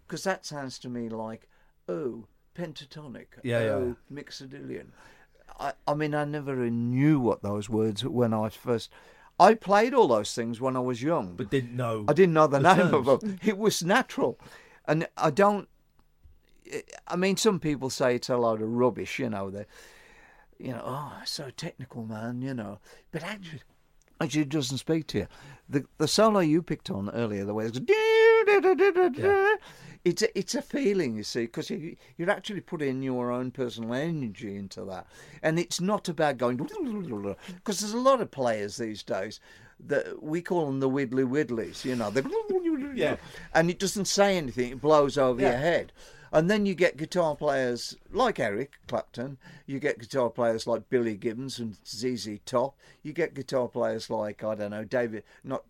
[0.06, 1.48] because that sounds to me like,
[1.88, 3.26] oh, pentatonic.
[3.42, 3.96] Yeah, yeah, oh.
[5.58, 8.90] I, I mean, I never knew what those words were when I first.
[9.38, 12.04] I played all those things when I was young, but didn't know.
[12.08, 13.38] I didn't know the, the name of them.
[13.44, 14.38] It was natural,
[14.86, 15.68] and I don't.
[17.06, 19.50] I mean, some people say it's a load of rubbish, you know.
[19.50, 19.66] They,
[20.58, 22.78] you know, oh, so technical, man, you know.
[23.10, 23.62] But actually,
[24.20, 25.26] actually, it doesn't speak to you.
[25.68, 27.80] The the solo you picked on earlier, the way it's,
[30.04, 33.94] it's a, it's a feeling, you see, because you, you're actually putting your own personal
[33.94, 35.06] energy into that,
[35.42, 36.56] and it's not about going
[37.46, 39.38] because there's a lot of players these days
[39.84, 42.22] that we call them the widdly widdlies, you know, they
[42.94, 43.16] Yeah.
[43.54, 45.92] and it doesn't say anything; it blows over your head.
[46.34, 49.36] And then you get guitar players like Eric Clapton.
[49.66, 52.74] You get guitar players like Billy Gibbons and ZZ Top.
[53.02, 55.64] You get guitar players like I don't know David, not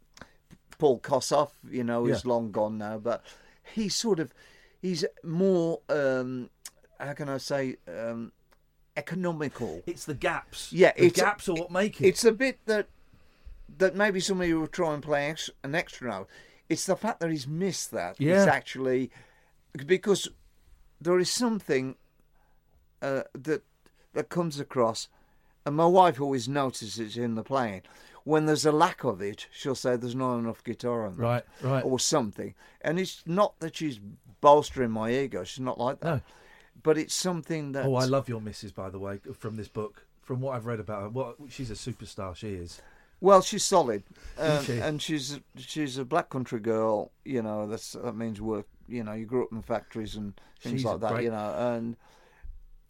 [0.79, 1.51] Paul Kossoff.
[1.69, 2.31] You know, he's Yeah.
[2.31, 3.25] long gone now, but
[3.63, 4.33] he's sort of
[4.81, 6.51] he's more um,
[6.99, 8.33] how can I say um,
[8.97, 9.83] economical.
[9.87, 10.73] It's the gaps.
[10.73, 12.09] Yeah, the it's gaps are what make it.
[12.09, 12.89] It's a bit that
[13.79, 16.29] that maybe somebody will try and play ex- an extra note.
[16.69, 18.21] It's the fact that he's missed that.
[18.21, 18.39] Yeah.
[18.39, 19.11] It's actually
[19.87, 20.29] because
[21.01, 21.97] there is something
[23.01, 23.63] uh, that
[24.15, 25.09] that comes across,
[25.65, 27.83] and my wife always notices in the playing.
[28.25, 31.45] When there's a lack of it, she'll say there's not enough guitar on that, Right,
[31.63, 31.85] right.
[31.85, 32.55] or something.
[32.81, 33.99] And it's not that she's
[34.41, 36.15] bolstering my ego; she's not like that.
[36.17, 36.21] No.
[36.83, 40.07] But it's something that Oh, I love your missus, by the way, from this book.
[40.23, 42.35] From what I've read about her, what she's a superstar.
[42.37, 42.81] She is.
[43.21, 44.03] Well, she's solid,
[44.39, 44.79] um, she?
[44.79, 47.13] and she's she's a black country girl.
[47.25, 48.67] You know, that's that means work.
[48.89, 51.13] You know, you grew up in factories and things She's like that.
[51.13, 51.97] great- You know, and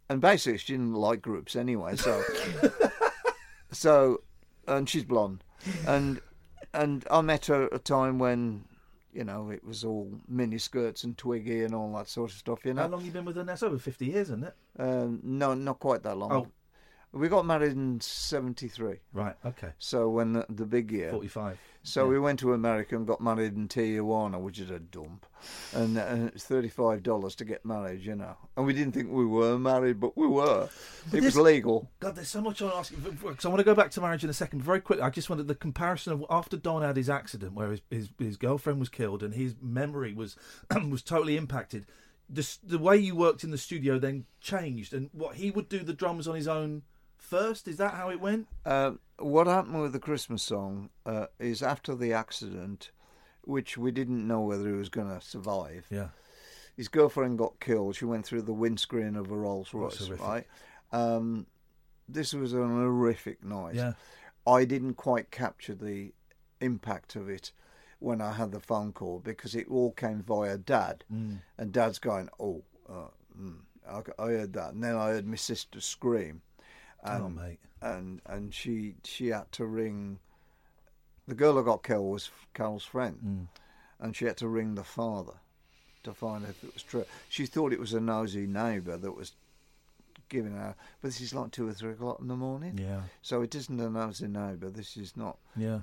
[0.09, 1.97] and basically she didn't like groups anyway.
[1.97, 2.23] So
[3.73, 4.23] so,
[4.67, 5.45] and she's blonde,
[5.87, 6.21] and
[6.75, 8.65] and I met her at a time when
[9.13, 12.65] you know it was all mini skirts and twiggy and all that sort of stuff.
[12.65, 13.53] You know, How long you been with her now?
[13.53, 14.55] It's over fifty years, isn't it?
[14.79, 16.33] um, no, not quite that long.
[16.33, 16.47] Oh.
[17.15, 19.01] We got married in '73.
[19.13, 19.35] Right.
[19.45, 19.73] Okay.
[19.79, 21.59] So when the, the big year, Forty-five.
[21.83, 22.11] So Yeah.
[22.11, 25.27] we went to America and got married in Tijuana, which is a dump,
[25.75, 28.37] and, and it's thirty-five dollars to get married, you know.
[28.57, 30.71] And we didn't think we were married, but we were.
[31.11, 31.91] But it was legal.
[32.01, 32.97] God, there's so much I want to ask you.
[32.99, 34.63] Because I want to go back to marriage in a second.
[34.63, 37.81] Very quickly, I just wanted the comparison of after Don had his accident, where his
[37.91, 40.37] his, his girlfriend was killed and his memory was
[40.89, 41.85] was totally impacted.
[42.31, 45.81] The the way you worked in the studio then changed, and what he would do
[45.81, 46.83] the drums on his own
[47.23, 47.69] first.
[47.69, 48.47] Is that how it went?
[48.67, 52.91] Uh, what happened with the Christmas song uh, is after the accident,
[53.43, 55.87] which we didn't know whether he was going to survive.
[55.91, 56.09] Yeah.
[56.77, 57.97] His girlfriend got killed.
[57.97, 60.47] She went through the windscreen of a Rolls Royce, right?
[60.91, 61.47] Um,
[62.09, 63.75] this was an horrific night.
[63.75, 63.93] Yeah.
[64.47, 66.13] I didn't quite capture the
[66.61, 67.53] impact of it
[67.99, 71.39] when I had the phone call because it all came via Dad, Mm.
[71.59, 73.09] and Dad's going, "Oh, uh,
[73.39, 73.59] mm,
[73.89, 76.43] I, I heard that, and then I heard my sister scream.
[77.05, 77.59] Oh, And, mate.
[77.81, 80.19] And and she she had to ring.
[81.27, 83.49] The girl who got killed was Carol's friend, Mm.
[84.05, 85.35] and she had to ring the father
[86.05, 87.05] to find out if it was true.
[87.29, 89.33] She thought it was a nosy neighbour that was
[90.29, 92.79] giving her, but this is like two or three o'clock in the morning.
[92.79, 93.03] Yeah.
[93.23, 94.71] So it isn't a nosy neighbour.
[94.71, 95.39] This is not.
[95.57, 95.83] Yeah.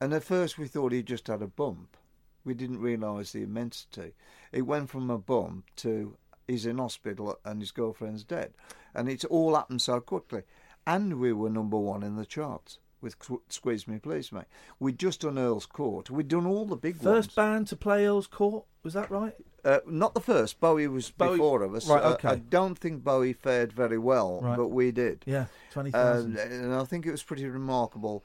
[0.00, 1.96] And at first we thought he just had a bump.
[2.44, 4.14] We didn't realise the immensity.
[4.52, 6.16] It went from a bump to
[6.48, 8.54] he's in hospital and his girlfriend's dead.
[8.94, 10.42] And it's all happened so quickly.
[10.86, 13.14] And we were number one in the charts with
[13.48, 14.46] Squeeze Me Please Mate.
[14.80, 16.10] We'd just done Earl's Court.
[16.10, 17.34] We'd done all the big First ones.
[17.36, 19.34] band to play Earl's Court, was that right?
[19.64, 20.58] Uh, not the first.
[20.58, 21.86] Bowie was Bowie- before of us.
[21.86, 22.28] Right, Uh, okay.
[22.28, 24.56] I don't think Bowie fared very well, Right.
[24.56, 25.22] but we did.
[25.26, 26.36] Yeah, 20,000.
[26.38, 28.24] And, and I think it was pretty remarkable.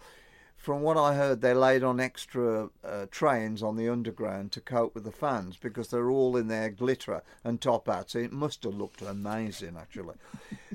[0.64, 4.96] From what I heard, they laid on extra uh, trains on the underground to cope
[4.96, 8.16] with the fans because they're all in their glitter and top hats.
[8.16, 10.16] It must have looked amazing, actually.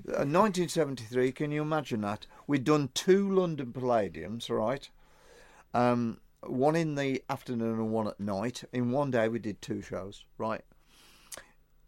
[0.07, 2.27] Uh, 1973, can you imagine that?
[2.47, 4.91] We'd done two London Palladiums, right?
[5.73, 8.65] Um, one in the afternoon and one at night.
[8.75, 10.67] In one day, we did two shows, right?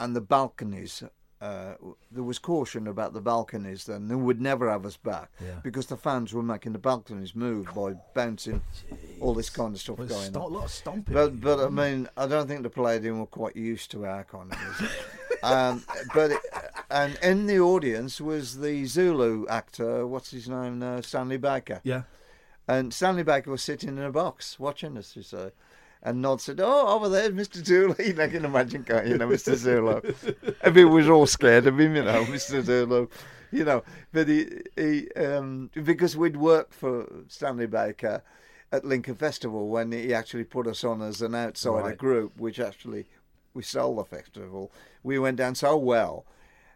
[0.00, 1.02] And the balconies,
[1.40, 1.74] uh,
[2.12, 4.08] there was caution about the balconies then.
[4.08, 5.60] They would never have us back Yeah.
[5.62, 8.60] because the fans were making the balconies move by bouncing
[9.20, 10.52] all this kind of stuff Well, going sto- on.
[10.52, 11.14] a lot of stomping.
[11.14, 14.52] But but I mean, I don't think the Palladium were quite used to our kind
[15.42, 15.82] um,
[16.14, 16.40] but it,
[16.90, 20.06] and in the audience was the Zulu actor.
[20.06, 20.78] What's his name?
[20.80, 21.00] now?
[21.00, 21.80] Stanley Baker.
[21.84, 22.02] Yeah.
[22.68, 25.16] And Stanley Baker was sitting in a box watching us.
[25.16, 25.50] You say.
[26.02, 27.64] And Nod said, "Oh, over there's Mr.
[27.64, 29.54] Zulu." You know, can imagine, can't you know, Mr.
[29.54, 30.00] Zulu?
[30.62, 32.62] Everyone was all scared of him, you know, Mr.
[32.62, 33.08] Zulu.
[33.52, 33.82] You know,
[34.12, 34.46] but he,
[34.76, 38.22] he um, because we'd worked for Stanley Baker
[38.72, 41.98] at Lincoln Festival when he actually put us on as an outsider Right.
[41.98, 43.06] group, which actually
[43.52, 44.70] we sold the festival.
[45.02, 46.24] We went down so well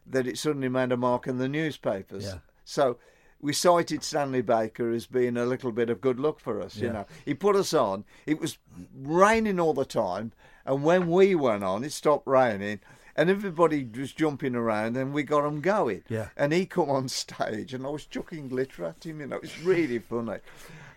[0.05, 2.25] that it suddenly made a mark in the newspapers.
[2.25, 2.39] Yeah.
[2.64, 2.99] So
[3.45, 6.78] we cited Stanley Baker as being a little bit of good luck for us.
[6.78, 8.07] You know, he put us on.
[8.24, 8.57] It was
[8.97, 10.32] raining all the time,
[10.64, 12.80] and when we went on, it stopped raining.
[13.14, 16.05] And everybody was jumping around, and we got him going.
[16.09, 16.30] Yeah.
[16.38, 19.20] And he come on stage, and I was chucking glitter at him.
[19.20, 20.38] You know, it's really funny.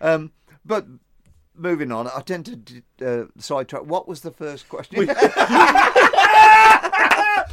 [0.00, 0.32] Um,
[0.64, 0.86] but
[1.54, 3.84] moving on, I tend to uh, sidetrack.
[3.84, 5.06] What was the first question?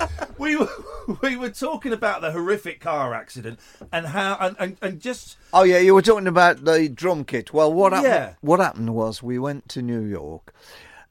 [0.38, 0.70] we were,
[1.22, 3.60] we were talking about the horrific car accident
[3.92, 7.54] and how and, and, and just Oh yeah, you were talking about the drum kit.
[7.54, 8.14] Well, what happened?
[8.14, 8.34] Yeah.
[8.42, 10.54] What happened was we went to New York,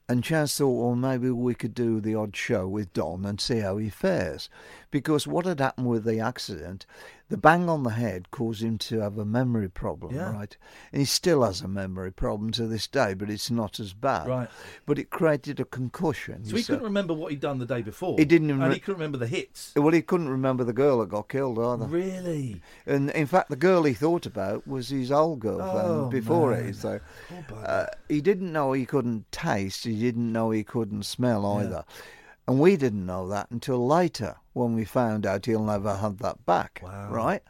[0.07, 3.59] and Chas thought, well, maybe we could do the odd show with Don and see
[3.59, 4.49] how he fares,
[4.95, 6.85] because what had happened with the accident,
[7.27, 10.31] the bang on the head caused him to have a memory problem, Yeah.
[10.31, 10.55] right?
[10.93, 14.25] And he still has a memory problem to this day, but it's not as bad.
[14.29, 14.47] Right.
[14.85, 16.45] But it created a concussion.
[16.45, 16.67] so he see.
[16.71, 18.17] couldn't remember what he'd done the day before.
[18.17, 19.73] He didn't even and re- he couldn't remember the hits.
[19.75, 21.87] Well, he couldn't remember the girl that got killed either.
[21.87, 22.61] Really?
[22.85, 26.67] And in fact, the girl he thought about was his old girlfriend Oh, before man.
[26.69, 26.77] it.
[26.77, 27.01] So
[27.53, 29.83] uh, he didn't know he couldn't taste.
[29.83, 31.81] He didn't know he couldn't smell Yeah.
[32.47, 36.45] And we didn't know that until later when we found out he'll never have that
[36.45, 36.81] back.
[36.83, 37.09] Wow.
[37.09, 37.41] Right?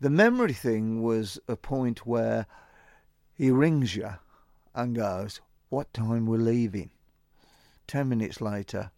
[0.00, 2.46] The memory thing was a point where
[3.34, 4.10] he rings you
[4.74, 6.90] and goes, What time we're leaving?
[7.86, 8.90] Ten minutes later,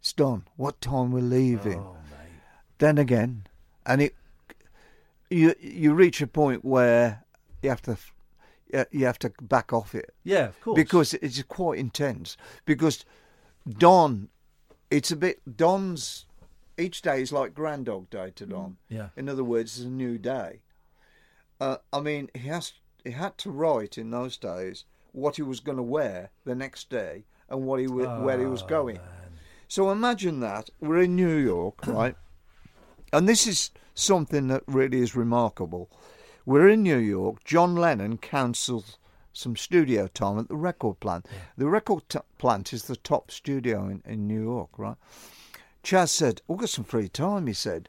[0.00, 0.44] it's done.
[0.56, 1.80] What time we're leaving?
[1.80, 2.40] Oh, mate.
[2.78, 3.46] then again,
[3.84, 4.14] and it
[5.28, 7.24] you you reach a point where
[7.62, 7.96] you have to
[8.92, 10.76] you have to back off it Yeah, of course.
[10.76, 12.36] because it's quite intense.
[12.64, 13.04] Because
[13.68, 14.28] Don,
[14.90, 16.26] it's a bit Don's
[16.78, 18.76] each day is like Groundhog Day to Don.
[18.88, 19.08] Yeah.
[19.16, 20.60] In other words, it's a new day.
[21.60, 22.72] Uh, I mean, he has
[23.04, 26.90] he had to write in those days what he was going to wear the next
[26.90, 28.96] day and what he wa- where he was Oh, going.
[28.96, 29.04] man.
[29.68, 32.14] So imagine that we're in New York, right?
[33.12, 35.88] and this is something that really is remarkable.
[36.44, 37.42] We're in New York.
[37.44, 38.98] John Lennon cancelled
[39.36, 41.26] some studio time at the record plant.
[41.56, 44.96] The record t- plant is the top studio in, in New York, right?
[45.82, 47.88] Chas said, "We've got some free time," he said.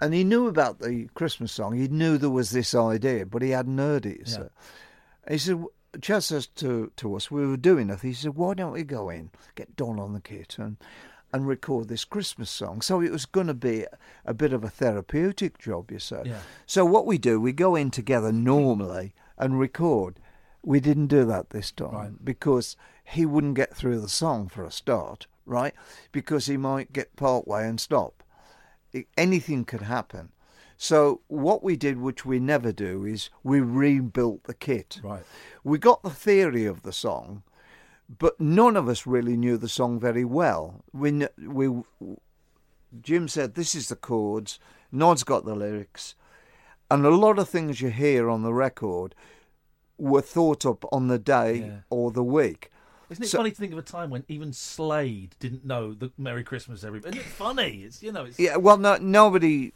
[0.00, 1.76] And he knew about the Christmas song.
[1.76, 4.20] He knew there was this idea, but he hadn't heard it.
[4.20, 4.32] Yeah.
[4.32, 4.50] So.
[5.28, 5.64] He said,
[6.00, 8.00] Chas says to, to us, we were doing it.
[8.00, 10.76] He said, why don't we go in, get Don on the kit and,
[11.32, 12.80] and record this Christmas song?
[12.80, 13.86] So it was going to be
[14.24, 16.22] a bit of a therapeutic job, you say.
[16.26, 16.40] Yeah.
[16.64, 20.20] So what we do, we go in together normally and record.
[20.62, 22.24] We didn't do that this time Right.
[22.24, 25.74] because he wouldn't get through the song for a start, right?
[26.12, 28.22] Because he might get part way and stop.
[29.16, 30.30] Anything could happen.
[30.76, 35.00] So what we did, which we never do, is we rebuilt the kit.
[35.02, 35.24] Right.
[35.64, 37.42] We got the theory of the song,
[38.08, 40.84] but none of us really knew the song very well.
[40.92, 41.82] We we
[43.02, 44.58] Jim said, "This is the chords."
[44.90, 46.14] Nod's got the lyrics,
[46.90, 49.14] and a lot of things you hear on the record
[49.98, 51.76] were thought up on the day Yeah.
[51.90, 52.70] or the week.
[53.10, 56.10] Isn't it So- funny to think of a time when even Slade didn't know the
[56.18, 57.18] Merry Christmas, everybody?
[57.18, 57.82] Isn't it funny?
[57.84, 59.72] It's you know, it's Yeah, well, no, nobody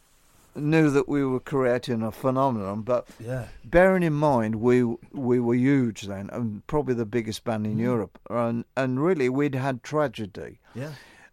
[0.54, 3.46] knew that we were creating a phenomenon, but Yeah.
[3.64, 7.80] bearing in mind we we were huge then, and probably the biggest band in Mm.
[7.80, 10.58] Europe, and and really we'd had tragedy.
[10.74, 10.92] Yeah.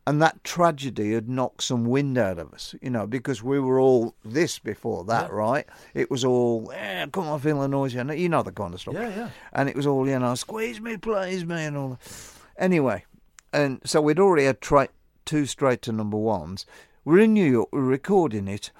[0.09, 3.79] And that tragedy had knocked some wind out of us, you know, because we were
[3.79, 5.35] all this before that, Yeah.
[5.35, 5.65] right?
[5.93, 8.95] It was all, eh, come on, feeling noisy, and you know the kind of stuff.
[8.95, 9.29] Yeah, yeah.
[9.53, 11.89] And it was all, you know, squeeze me, please me, and all.
[11.89, 12.33] that.
[12.57, 13.05] Anyway,
[13.53, 14.57] and so we'd already had
[15.25, 16.65] two straight to number ones.
[17.05, 18.71] We're in New York, we're recording it.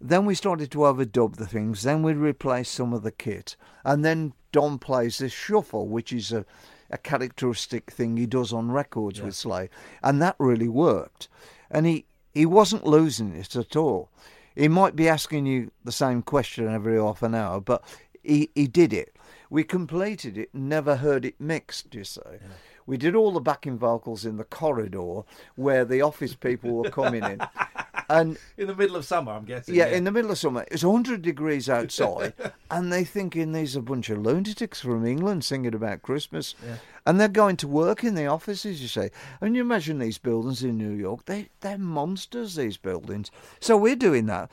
[0.00, 1.82] Then we started to overdub the things.
[1.82, 3.56] Then we replaced some of the kit.
[3.84, 6.46] And then Don plays this shuffle, which is a,
[6.90, 9.70] a characteristic thing he does on records with Slade.
[10.02, 11.28] And that really worked.
[11.70, 14.10] And he, he wasn't losing it at all.
[14.54, 17.84] He might be asking you the same question every half an hour, but
[18.22, 19.14] he, he did it.
[19.50, 22.40] We completed it, never heard it mixed, you say.
[22.86, 25.22] We did all the backing vocals in the corridor
[25.56, 27.40] where the office people were coming in.
[28.10, 29.74] And in the middle of summer, I'm guessing.
[29.74, 30.64] yeah, in the middle of summer.
[30.70, 32.32] It's 100 degrees outside,
[32.70, 36.54] and they thinking these are a bunch of lunatics from England singing about Christmas.
[36.64, 36.76] Yeah.
[37.06, 39.10] And they're going to work in the offices, you say.
[39.40, 43.30] And you imagine these buildings in New York, they, they're monsters, these buildings.
[43.60, 44.50] So we're doing that.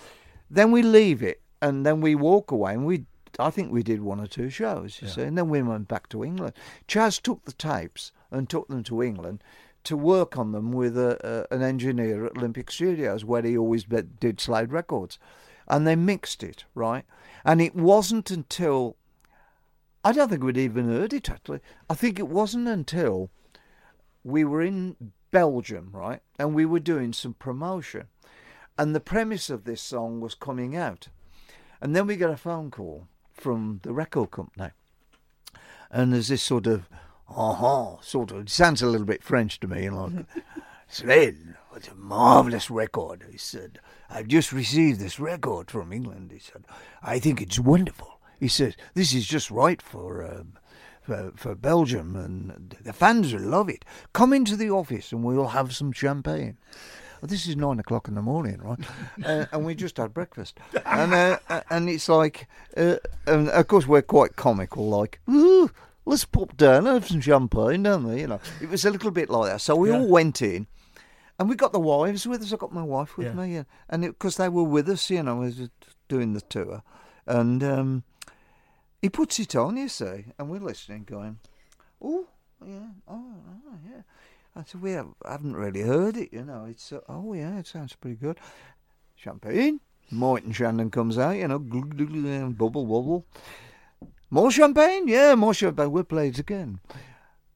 [0.49, 3.05] Then we leave it, and then we walk away, and we.
[3.37, 5.13] I think we did one or two shows, you Yeah.
[5.13, 6.53] see, and then we went back to England.
[6.87, 9.43] Chas took the tapes and took them to England
[9.85, 13.85] to work on them with a, a, an engineer at Olympic Studios, where he always
[13.85, 15.17] did Slade Records,
[15.67, 17.05] and they mixed it right.
[17.43, 18.97] And it wasn't until
[20.03, 21.61] I don't think we'd even heard it actually.
[21.89, 23.31] I think it wasn't until
[24.23, 24.95] we were in
[25.31, 28.07] Belgium, right, and we were doing some promotion,
[28.77, 31.09] and the premise of this song was coming out,
[31.81, 34.69] and then we got a phone call from the record company,
[35.91, 36.87] and there's this sort of,
[37.29, 40.25] uh-huh, sort of, it sounds a little bit French to me, like,
[40.87, 43.25] Slade, what a marvellous record.
[43.29, 46.31] He said, I've just received this record from England.
[46.31, 46.65] He said,
[47.01, 48.19] I think it's wonderful.
[48.39, 50.53] He said, this is just right for, um,
[51.01, 53.85] for, for Belgium, and the fans will love it.
[54.13, 56.57] Come into the office and we'll have some champagne.
[57.21, 58.79] Well, this is nine o'clock in the morning, right?
[59.25, 63.87] uh, and we just had breakfast, and uh, and it's like, uh, and of course
[63.87, 65.71] we're quite comical, like, ooh,
[66.05, 68.21] let's pop down, and have some champagne, don't we?
[68.21, 69.61] You know, it was a little bit like that.
[69.61, 69.97] So we Yeah.
[69.99, 70.67] all went in,
[71.39, 72.53] and we got the wives with us.
[72.53, 73.33] I got my wife with Yeah.
[73.33, 75.69] me, and, and because they were with us, you know, as
[76.07, 76.83] doing the tour,
[77.25, 78.03] and um,
[79.01, 81.39] he puts it on, you see, and we're listening, going,
[82.01, 82.27] oh
[82.65, 83.33] yeah, oh,
[83.67, 84.01] oh yeah.
[84.55, 86.65] I said, we have, haven't really heard it, you know.
[86.69, 88.39] It's uh, oh yeah, it sounds pretty good.
[89.15, 89.79] Champagne.
[90.11, 93.25] Martin Shannon comes out, you know, glug, glug, glug, bubble wobble.
[94.29, 95.91] More champagne, yeah, more champagne.
[95.91, 96.79] We'll play it again.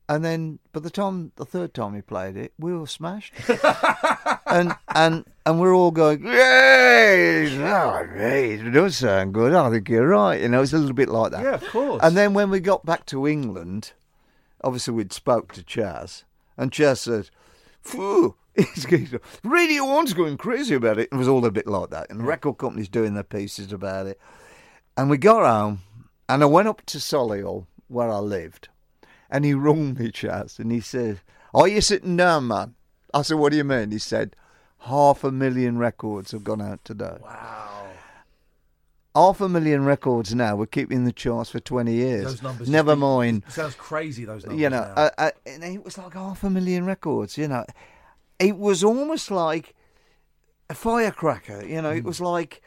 [0.07, 3.33] And then, by the time the third time he played it, we were smashed,
[4.47, 7.45] and and and we're all going, "Yay!
[7.63, 9.53] Oh, hey, it does sound good.
[9.53, 11.43] I think you're right." You know, it's a little bit like that.
[11.43, 12.01] Yeah, of course.
[12.03, 13.93] And then when we got back to England,
[14.63, 16.23] obviously we'd spoke to Chas,
[16.57, 17.29] and Chas said,
[17.81, 18.35] Phew,
[19.43, 21.09] Radio One's going crazy about it.
[21.11, 22.09] It was all a bit like that.
[22.09, 24.19] And the record company's doing their pieces about it.
[24.97, 25.79] And we got home,
[26.29, 28.69] and I went up to Solihull, where I lived,
[29.29, 31.21] and he rung me, Chas, and he said,
[31.53, 32.75] Are you sitting down, man?
[33.13, 33.91] I said, What do you mean?
[33.91, 34.35] He said,
[34.83, 37.17] Half a million records have gone out today.
[37.21, 37.87] Wow.
[39.15, 40.55] Half a million records now.
[40.55, 42.25] We're keeping the charts for 20 years.
[42.25, 42.69] Those numbers.
[42.69, 44.23] Never just- mind sounds crazy.
[44.23, 44.61] Those numbers.
[44.61, 44.93] you know, now.
[44.95, 47.37] uh, uh, and it was like half a million records.
[47.37, 47.65] You know,
[48.37, 49.73] it was almost like
[50.69, 51.65] a firecracker.
[51.65, 52.61] You know, it was like,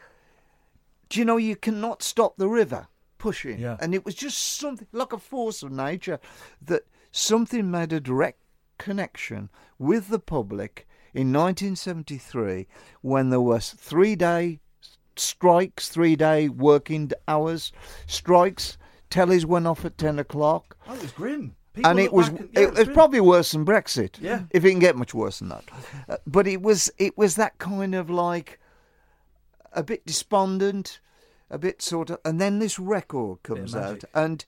[1.09, 2.87] do you know, you cannot stop the river
[3.23, 3.77] pushing, Yeah.
[3.81, 6.19] and it was just something like a force of nature
[6.61, 8.39] that something made a direct
[8.77, 9.49] connection
[9.79, 12.67] with the public in 1973
[13.01, 14.59] when there was three day
[15.15, 17.71] strikes, three day working hours
[18.07, 18.77] strikes.
[19.09, 21.55] Tellies went off at 10 o'clock oh, it was grim.
[21.73, 22.93] People and it was and- yeah, it was grim.
[22.93, 24.19] probably worse than Brexit.
[24.19, 24.41] Yeah.
[24.51, 25.63] if it can get much worse than that.
[26.09, 28.59] Uh, but it was it was that kind of like
[29.71, 30.99] a bit despondent,
[31.53, 34.43] a bit sort of, and then this record comes out, and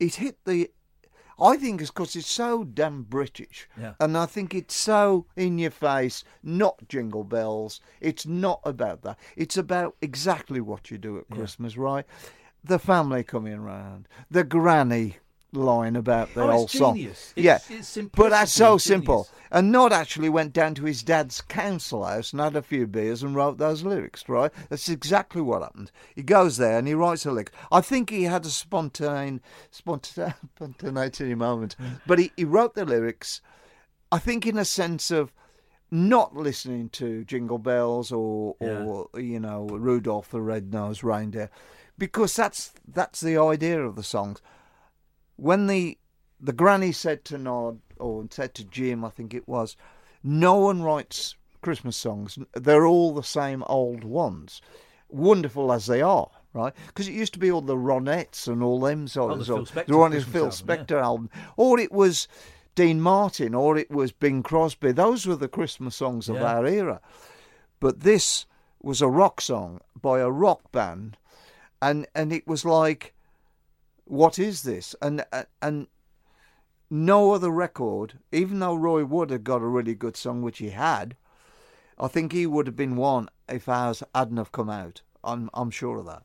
[0.00, 0.70] it hit the.
[1.40, 3.94] I think it's because it's so damn British, Yeah.
[4.00, 6.24] and I think it's so in your face.
[6.42, 7.80] Not jingle bells.
[8.00, 9.18] It's not about that.
[9.36, 12.06] It's about exactly what you do at Christmas, right?
[12.64, 15.16] The family coming round, the granny
[15.52, 16.98] line about the Oh, whole song.
[16.98, 19.28] It's- yeah, it's but that's so simple.
[19.50, 23.22] And Nod actually went down to his dad's council house and had a few beers
[23.22, 24.26] and wrote those lyrics.
[24.28, 25.92] Right, that's exactly what happened.
[26.14, 27.50] He goes there and he writes a lyric.
[27.70, 31.76] I think he had a spontaneous, spontaneous, spontaneity moment,
[32.06, 33.42] but he, he wrote the lyrics.
[34.10, 35.32] I think in a sense of
[35.90, 41.50] not listening to Jingle Bells or, or you know Rudolph the Red-Nosed Reindeer,
[41.98, 44.40] because that's that's the idea of the songs.
[45.42, 45.98] When the
[46.40, 49.76] the granny said to Nod or said to Jim, I think it was,
[50.22, 52.38] no one writes Christmas songs.
[52.54, 54.60] They're all the same old ones,
[55.08, 56.30] wonderful as they are.
[56.54, 59.44] Right, because it used to be all the Ronettes and all them sort of the
[59.46, 59.70] Phil songs.
[59.70, 60.48] Spector The one is Phil.
[60.48, 62.28] Spector album, or it was
[62.74, 64.92] Dean Martin, or it was Bing Crosby.
[64.92, 66.56] Those were the Christmas songs of Yeah.
[66.56, 67.00] our era.
[67.80, 68.44] But this
[68.82, 71.16] was a rock song by a rock band,
[71.80, 73.14] and and it was like,
[74.12, 74.94] what is this?
[75.00, 75.86] And uh, and
[76.90, 80.68] no other record, even though Roy Wood had got a really good song, which he
[80.68, 81.16] had,
[81.98, 85.00] I think he would have been one if ours hadn't have come out.
[85.24, 86.24] I'm I'm sure of that.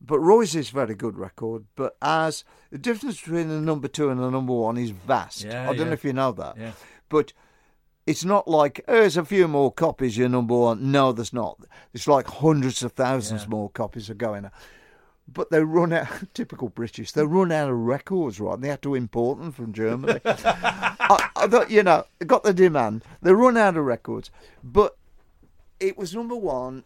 [0.00, 1.64] But Roy's is very good record.
[1.74, 5.42] But as the difference between the number two and the number one is vast.
[5.42, 5.84] Yeah, I don't yeah.
[5.86, 6.56] know if you know that.
[6.56, 6.72] Yeah.
[7.08, 7.32] But
[8.06, 10.16] it's not like "Oh, there's a few more copies.
[10.16, 10.92] You're number one.
[10.92, 11.58] No, there's not.
[11.92, 14.52] It's like hundreds of thousands more copies are going out.
[15.26, 16.08] But they run out.
[16.34, 17.12] Typical British.
[17.12, 18.60] They run out of records, right?
[18.60, 20.20] They had to import them from Germany.
[20.24, 23.04] I, I thought, you know, got the demand.
[23.22, 24.30] They run out of records,
[24.62, 24.96] but
[25.80, 26.84] it was number one.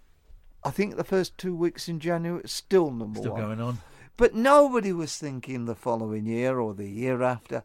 [0.64, 3.40] I think the first two weeks in January, it's still number Still one.
[3.42, 3.78] going on.
[4.16, 7.62] But nobody was thinking the following year or the year after.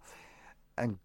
[0.78, 1.00] And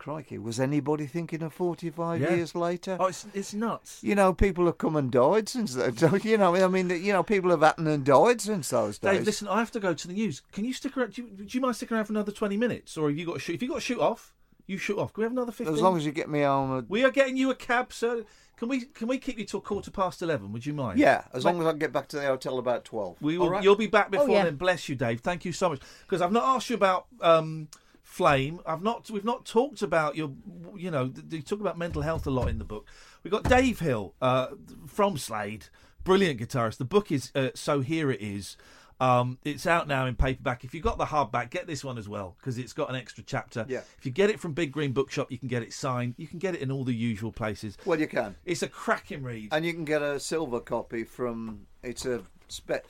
[0.00, 2.34] crikey, was anybody thinking of 45 Yeah.
[2.34, 2.96] years later?
[2.98, 4.00] Oh, it's it's nuts.
[4.02, 6.00] You know, people have come and died since that.
[6.24, 9.18] You know, I mean, you know, people have happened and died since those days.
[9.18, 10.42] Dave, listen, I have to go to the news.
[10.52, 11.12] Can you stick around?
[11.12, 13.34] Do you, do you mind sticking around for another twenty minutes, or have you got
[13.34, 13.54] to shoot?
[13.54, 14.32] If you got to shoot off,
[14.66, 15.12] you shoot off.
[15.12, 15.74] Can we have another fifteen?
[15.74, 16.86] as long as you get me home.
[16.88, 18.24] we are getting you a cab, sir.
[18.56, 20.52] Can we can we keep you till quarter past eleven?
[20.52, 20.98] Would you mind?
[20.98, 23.16] Yeah, as Mate, long as I can get back to the hotel about 12.
[23.22, 23.64] We will, All right?
[23.64, 24.44] You'll be back before Oh, yeah.
[24.44, 24.56] then.
[24.56, 25.20] Bless you, Dave.
[25.20, 25.80] Thank you so much.
[26.02, 27.68] Because I've not asked you about um,
[28.10, 28.58] Flame.
[28.66, 29.08] I've not.
[29.08, 30.32] We've not talked about your.
[30.76, 32.88] You know, you talk about mental health a lot in the book.
[33.22, 34.48] We've got Dave Hill uh,
[34.88, 35.66] from Slade,
[36.02, 36.78] brilliant guitarist.
[36.78, 38.56] The book is uh, so here it is.
[38.98, 40.64] Um, it's out now in paperback.
[40.64, 43.22] If you've got the hardback, get this one as well because it's got an extra
[43.24, 43.64] chapter.
[43.68, 43.82] Yeah.
[43.96, 46.14] If you get it from Big Green Bookshop, you can get it signed.
[46.18, 47.78] You can get it in all the usual places.
[47.84, 48.34] Well, you can.
[48.44, 49.50] It's a cracking read.
[49.52, 51.60] And you can get a silver copy from.
[51.84, 52.22] It's a.
[52.48, 52.84] spec.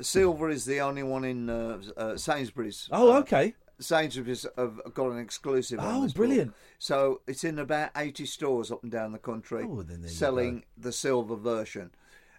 [0.00, 2.88] silver is the only one in uh, uh, Sainsbury's.
[2.92, 3.54] Oh, Uh, okay.
[3.80, 5.78] Sainsbury's have got an exclusive.
[5.82, 6.16] Oh, this book.
[6.16, 6.54] brilliant.
[6.78, 11.36] So it's in about 80 stores up and down the country Oh, selling the silver
[11.36, 11.90] version.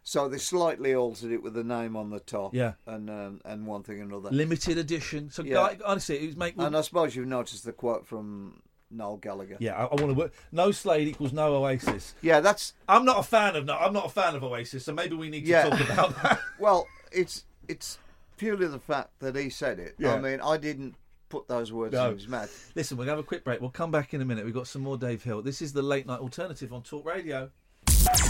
[0.04, 2.56] So they slightly altered it with the name on the top.
[2.56, 2.74] Yeah.
[2.88, 4.32] And um, and one thing and another.
[4.32, 5.30] Limited edition.
[5.30, 5.54] So, Yeah.
[5.54, 6.56] guy, honestly, it was make.
[6.58, 9.58] And I suppose you've noticed the quote from Noel Gallagher.
[9.60, 10.34] Yeah, I, I want to work.
[10.52, 12.16] No Slade equals no Oasis.
[12.22, 13.78] Yeah, that's I'm not a fan of no.
[13.78, 15.70] I'm not a fan of Oasis, so maybe we need to Yeah.
[15.70, 16.40] talk about that.
[16.60, 18.00] well, it's it's
[18.38, 19.94] purely the fact that he said it.
[20.00, 20.16] Yeah.
[20.16, 20.96] I mean, I didn't
[21.32, 22.10] put those words No.
[22.10, 22.72] in his mouth.
[22.76, 23.62] Listen, we're gonna have a quick break.
[23.62, 24.46] We'll come back in a minute.
[24.46, 25.42] We've got some more Dave Hill.
[25.42, 27.50] This is the late night alternative on Talk Radio.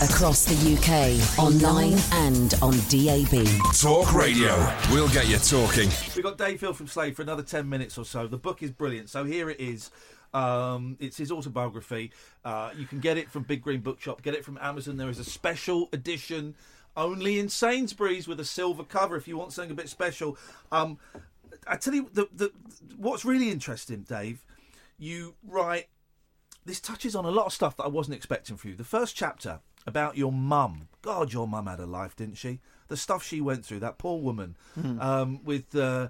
[0.01, 3.45] Across the UK, online and on DAB.
[3.73, 4.53] Talk Radio.
[4.91, 5.89] We'll get you talking.
[6.15, 8.27] We've got Dave Hill from Slade for another 10 minutes or so.
[8.27, 9.09] The book is brilliant.
[9.09, 9.91] So here it is.
[10.33, 12.11] Um, it's his autobiography.
[12.45, 14.97] Uh, you can get it from Big Green Bookshop, get it from Amazon.
[14.97, 16.55] There is a special edition
[16.97, 20.37] only in Sainsbury's with a silver cover if you want something a bit special.
[20.71, 20.97] Um,
[21.67, 22.51] I tell you, the, the,
[22.97, 24.45] what's really interesting, Dave,
[24.97, 25.87] you write
[26.65, 28.75] this touches on a lot of stuff that I wasn't expecting from you.
[28.75, 30.89] The first chapter about your mum.
[31.01, 32.59] God, your mum had a life, didn't she?
[32.87, 34.99] The stuff she went through, that poor woman, Hmm.
[35.01, 36.09] um, with uh,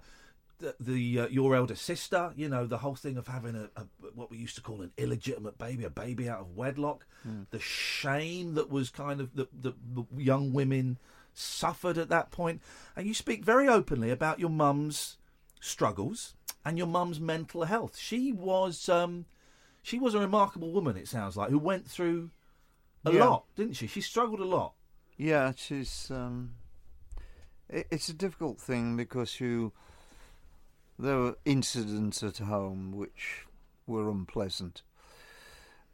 [0.59, 2.33] the, the uh, your elder sister.
[2.35, 4.91] You know, the whole thing of having a, a what we used to call an
[4.97, 7.05] illegitimate baby, a baby out of wedlock.
[7.23, 7.43] Hmm.
[7.51, 10.97] The shame that was kind of the, the, the young women
[11.33, 12.61] suffered at that point,
[12.95, 15.17] and you speak very openly about your mum's
[15.61, 16.35] struggles
[16.65, 17.97] and your mum's mental health.
[17.97, 18.89] She was.
[18.89, 19.25] Um,
[19.81, 20.97] she was a remarkable woman.
[20.97, 22.29] It sounds like who went through
[23.05, 23.25] a Yeah.
[23.29, 23.87] lot, didn't she?
[23.87, 24.73] She struggled a lot.
[25.17, 26.11] Yeah, she's.
[26.11, 26.55] Um,
[27.69, 29.71] it, it's a difficult thing because you.
[30.99, 33.45] There were incidents at home which
[33.87, 34.83] were unpleasant.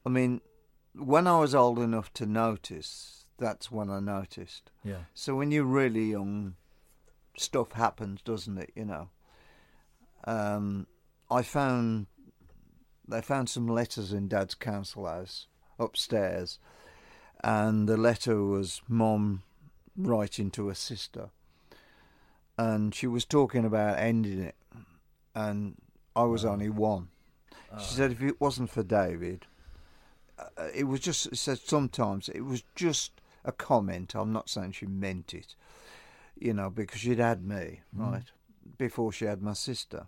[0.06, 0.42] I mean,
[0.94, 4.70] when I was old enough to notice, that's when I noticed.
[4.84, 5.04] Yeah.
[5.14, 6.56] So when you're really young,
[7.38, 8.72] stuff happens, doesn't it?
[8.76, 9.10] You know.
[10.28, 10.88] Um,
[11.32, 12.08] I found
[13.08, 15.48] they found some letters in Dad's council house
[15.80, 16.60] upstairs,
[17.44, 19.44] and the letter was Mom
[19.96, 21.30] writing to her sister,
[22.58, 24.56] and she was talking about ending it,
[25.34, 25.76] and
[26.14, 27.08] I was only one.
[27.80, 29.46] She said if it wasn't for David,
[30.38, 31.30] uh, it was just.
[31.30, 33.14] She said sometimes it was just
[33.46, 34.14] a comment.
[34.14, 35.56] I'm not saying she meant it,
[36.38, 38.12] you know, because she'd had me Mm.
[38.12, 38.32] right
[38.78, 40.08] before she had my sister.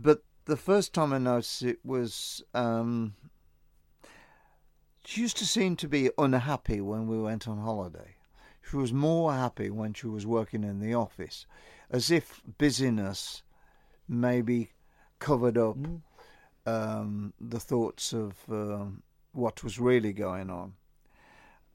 [0.00, 2.42] But the first time I noticed it was.
[2.54, 3.14] Um,
[5.04, 8.16] she used to seem to be unhappy when we went on holiday.
[8.68, 11.46] She was more happy when she was working in the office,
[11.90, 13.42] as if busyness
[14.06, 14.72] maybe
[15.18, 15.78] covered up
[16.66, 20.74] um, the thoughts of um, what was really going on.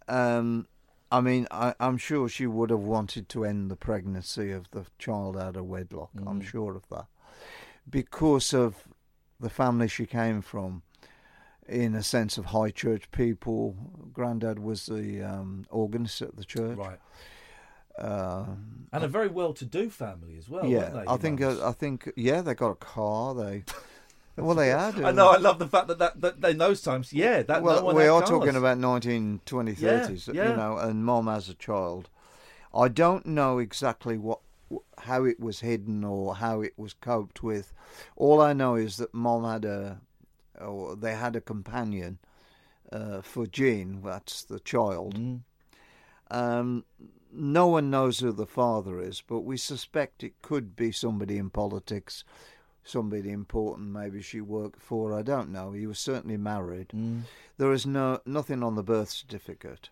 [0.08, 0.68] Um,
[1.12, 4.86] I mean, I, I'm sure she would have wanted to end the pregnancy of the
[5.00, 6.12] child out of wedlock.
[6.16, 6.46] I'm Mm.
[6.46, 7.08] sure of that.
[7.90, 8.76] Because of
[9.40, 10.84] the family she came from,
[11.68, 13.76] in a sense of high church people.
[14.14, 16.78] Grandad was the um, organist at the church.
[16.78, 17.00] Right.
[17.98, 18.46] Uh,
[18.92, 20.66] And a very well-to-do family as well.
[20.66, 23.36] yeah, they, I think uh, I think yeah, they got a car.
[23.36, 23.64] They
[24.36, 25.00] well, they had.
[25.04, 25.30] I know.
[25.30, 27.96] I love the fact that, that, that in those times, yeah, that well, no one
[27.96, 28.30] we are cars.
[28.32, 30.50] talking about 1920s, Yeah, 30s, yeah.
[30.50, 32.10] you know, and mom as a child.
[32.74, 34.40] I don't know exactly what
[34.98, 37.74] how it was hidden or how it was coped with.
[38.16, 40.00] All I know is that mom had a,
[40.60, 42.20] or they had a companion
[42.92, 44.02] uh, for Jean.
[44.04, 45.16] That's the child.
[45.16, 45.42] Mm.
[46.32, 46.86] Um,
[47.32, 51.50] no one knows who the father is, but we suspect it could be somebody in
[51.50, 52.24] politics,
[52.84, 53.90] somebody important.
[53.90, 55.14] Maybe she worked for.
[55.14, 55.72] I don't know.
[55.72, 56.90] He was certainly married.
[56.90, 57.22] Mm.
[57.58, 59.90] There is no nothing on the birth certificate,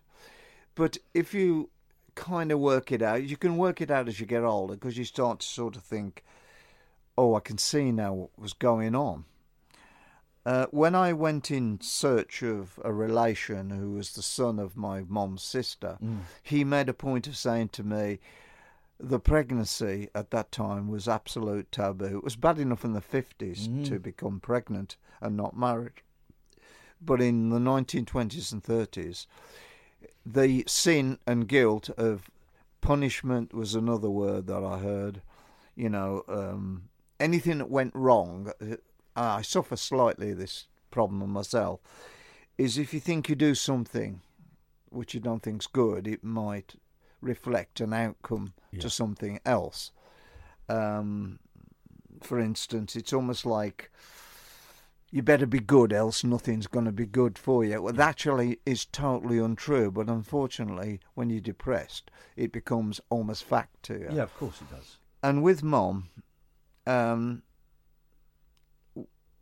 [0.74, 1.70] but if you
[2.14, 4.96] kind of work it out, you can work it out as you get older because
[4.98, 6.22] you start to sort of think,
[7.16, 9.24] "Oh, I can see now what was going on."
[10.44, 15.02] Uh, when I went in search of a relation who was the son of my
[15.02, 16.20] mom's sister, Mm.
[16.42, 18.18] he made a point of saying to me,
[18.98, 22.18] the pregnancy at that time was absolute taboo.
[22.18, 23.84] It was bad enough in the 50s Mm.
[23.86, 26.02] to become pregnant and not married.
[27.00, 29.26] But in the 1920s and 30s,
[30.24, 32.30] the sin and guilt of
[32.80, 35.22] punishment was another word that I heard.
[35.74, 38.76] You know, um, anything that went wrong, uh,
[39.16, 41.80] I suffer slightly this problem myself,
[42.58, 44.20] is if you think you do something
[44.90, 46.74] which you don't think's good, it might
[47.20, 48.80] reflect an outcome Yeah.
[48.80, 49.90] to something else.
[50.68, 51.38] Um,
[52.22, 53.90] for instance, it's almost like
[55.12, 57.82] you better be good, else nothing's going to be good for you.
[57.82, 63.82] Well, that actually is totally untrue, but unfortunately, when you're depressed, it becomes almost fact
[63.84, 64.08] to you.
[64.10, 64.96] Yeah, of course it does.
[65.22, 66.08] And with mom,
[66.86, 67.42] um,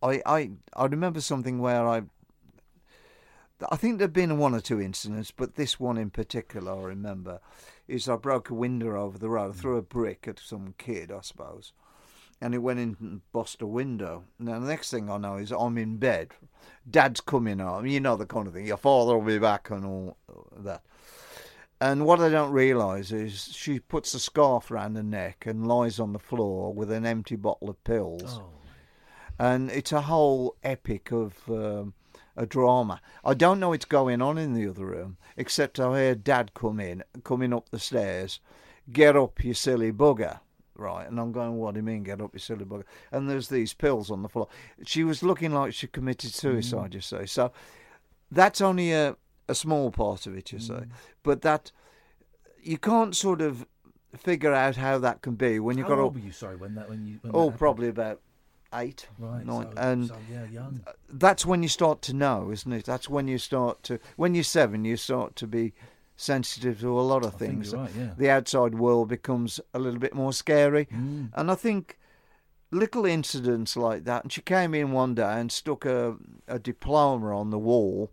[0.02, 2.02] I I I remember something where I.
[3.70, 7.40] I think there've been one or two incidents, but this one in particular I remember
[7.86, 11.20] is I broke a window over the road, threw a brick at some kid, I
[11.20, 11.74] suppose,
[12.40, 14.24] and it went in and bust a window.
[14.38, 16.30] Now the next thing I know is I'm in bed,
[16.88, 18.66] Dad's coming home, you know the kind of thing.
[18.66, 20.16] Your father will be back and all
[20.56, 20.82] that.
[21.80, 25.98] And what I don't realise is she puts a scarf round her neck and lies
[25.98, 28.38] on the floor with an empty bottle of pills.
[28.38, 28.50] Oh.
[29.38, 31.94] And it's a whole epic of um,
[32.36, 33.00] a drama.
[33.24, 36.80] I don't know what's going on in the other room, except I hear Dad come
[36.80, 38.40] in, coming up the stairs.
[38.92, 40.40] Get up, you silly bugger.
[40.80, 42.84] Right, and I'm going, what do you mean, get up, you silly bugger?
[43.12, 44.48] And there's these pills on the floor.
[44.86, 46.94] She was looking like she committed suicide, mm.
[46.94, 47.26] you say.
[47.26, 47.52] So
[48.30, 49.14] that's only a,
[49.46, 50.74] a small part of it, you say.
[50.74, 50.88] Mm.
[51.22, 51.70] But that,
[52.62, 53.66] you can't sort of
[54.16, 56.32] figure out how that can be when you've How got old were you?
[56.32, 58.22] Sorry, when that when you when Oh, probably about
[58.72, 60.80] eight, Right, nine, so- and so, yeah, young.
[61.10, 62.86] that's when you start to know, isn't it?
[62.86, 63.98] That's when you start to.
[64.16, 65.74] When you're seven, you start to be
[66.20, 67.74] sensitive to a lot of I things.
[67.74, 68.10] right, yeah.
[68.16, 71.30] The outside world becomes a little bit more scary, Mm.
[71.34, 71.98] and I think
[72.70, 74.22] little incidents like that.
[74.24, 76.16] And she came in one day and stuck a,
[76.46, 78.10] a diploma on the wall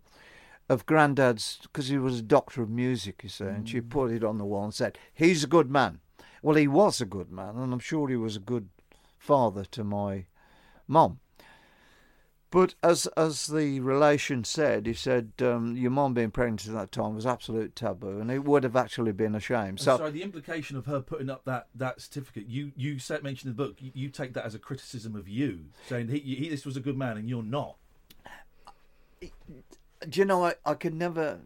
[0.68, 4.24] of Grandad's because he was a doctor of music, you see, and she put it
[4.24, 6.00] on the wall and said, "He's a good man."
[6.42, 8.68] Well, he was a good man, and I'm sure he was a good
[9.18, 10.26] father to my
[10.86, 11.20] mum.
[12.50, 16.92] But as as the relation said, he said um, your mum being pregnant at that
[16.92, 19.76] time was absolute taboo, and it would have actually been a shame.
[19.76, 23.50] So sorry, the implication of her putting up that, that certificate, you you said, mentioned
[23.50, 26.48] in the book, you, you take that as a criticism of you, saying he, he,
[26.48, 27.76] this was a good man and you're not.
[29.20, 31.40] do you know I, I could never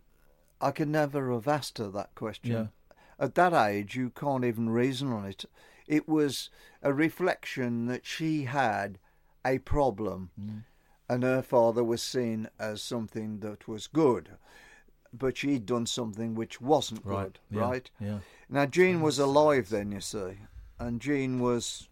[0.60, 2.70] I could never have asked her that question.
[3.18, 5.46] At that age you can't even reason on it.
[5.88, 6.48] It was
[6.80, 8.98] a reflection that she had
[9.44, 10.30] a problem
[11.12, 14.30] and her father was seen as something that was good.
[15.12, 17.90] But she'd done something which wasn't Right, good, yeah, right?
[18.00, 18.18] yeah.
[18.48, 20.38] Now Jean was alive then, you see,
[20.78, 21.88] and Jean was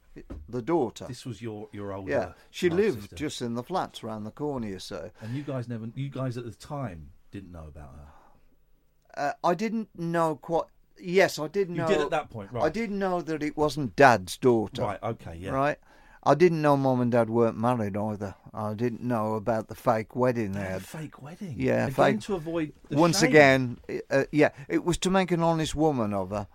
[0.49, 1.05] the daughter.
[1.07, 2.11] This was your your older.
[2.11, 3.17] yeah, she lived sister.
[3.17, 4.67] just in the flats round the corner.
[4.69, 5.89] You see, And you guys never.
[5.95, 9.23] You guys at the time didn't know about her.
[9.23, 10.65] uh, I didn't know quite.
[10.99, 11.89] Yes, I did You know.
[11.89, 12.65] You did at that point, right?
[12.65, 14.83] I did know that it wasn't Dad's daughter.
[14.83, 15.03] Right.
[15.03, 15.37] Okay.
[15.39, 15.51] Yeah.
[15.51, 15.79] Right.
[16.23, 18.35] I didn't know Mum and Dad weren't married either.
[18.53, 21.55] I didn't know about the fake wedding they They had fake wedding.
[21.57, 22.21] Yeah, Again, fake.
[22.23, 23.29] to avoid the Once shame.
[23.31, 23.79] again,
[24.11, 26.47] uh, yeah, it was to make an honest woman of her,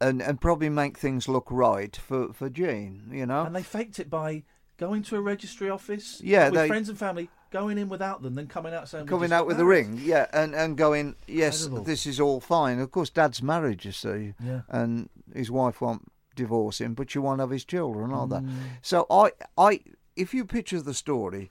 [0.00, 3.08] and and probably make things look right for for Jean.
[3.12, 3.44] You know.
[3.44, 4.42] And they faked it by
[4.78, 6.20] going to a registry office.
[6.22, 9.32] Yeah, with they- friends and family, going in without them, then coming out saying coming
[9.32, 11.84] out with the ring, yeah, and, and going, yes, Incredible.
[11.84, 12.80] this is all fine.
[12.80, 14.62] Of course, Dad's married, you see, Yeah.
[14.68, 18.40] and his wife won't divorce him, but you won't have his children either.
[18.40, 18.56] Mm.
[18.82, 19.80] So I, I,
[20.16, 21.50] if you picture the story,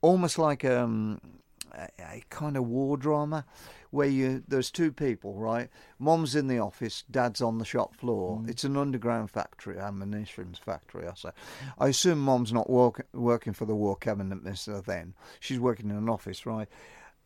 [0.00, 1.20] almost like um,
[1.72, 3.44] a, a kind of war drama,
[3.90, 5.68] where you there's two people, right?
[5.98, 8.38] Mom's in the office, Dad's on the shop floor.
[8.38, 8.48] Mm.
[8.48, 11.06] It's an underground factory, ammunition factory.
[11.06, 11.30] I say.
[11.78, 15.14] I assume Mom's not work, working for the War Cabinet Minister then.
[15.40, 16.68] She's working in an office, right?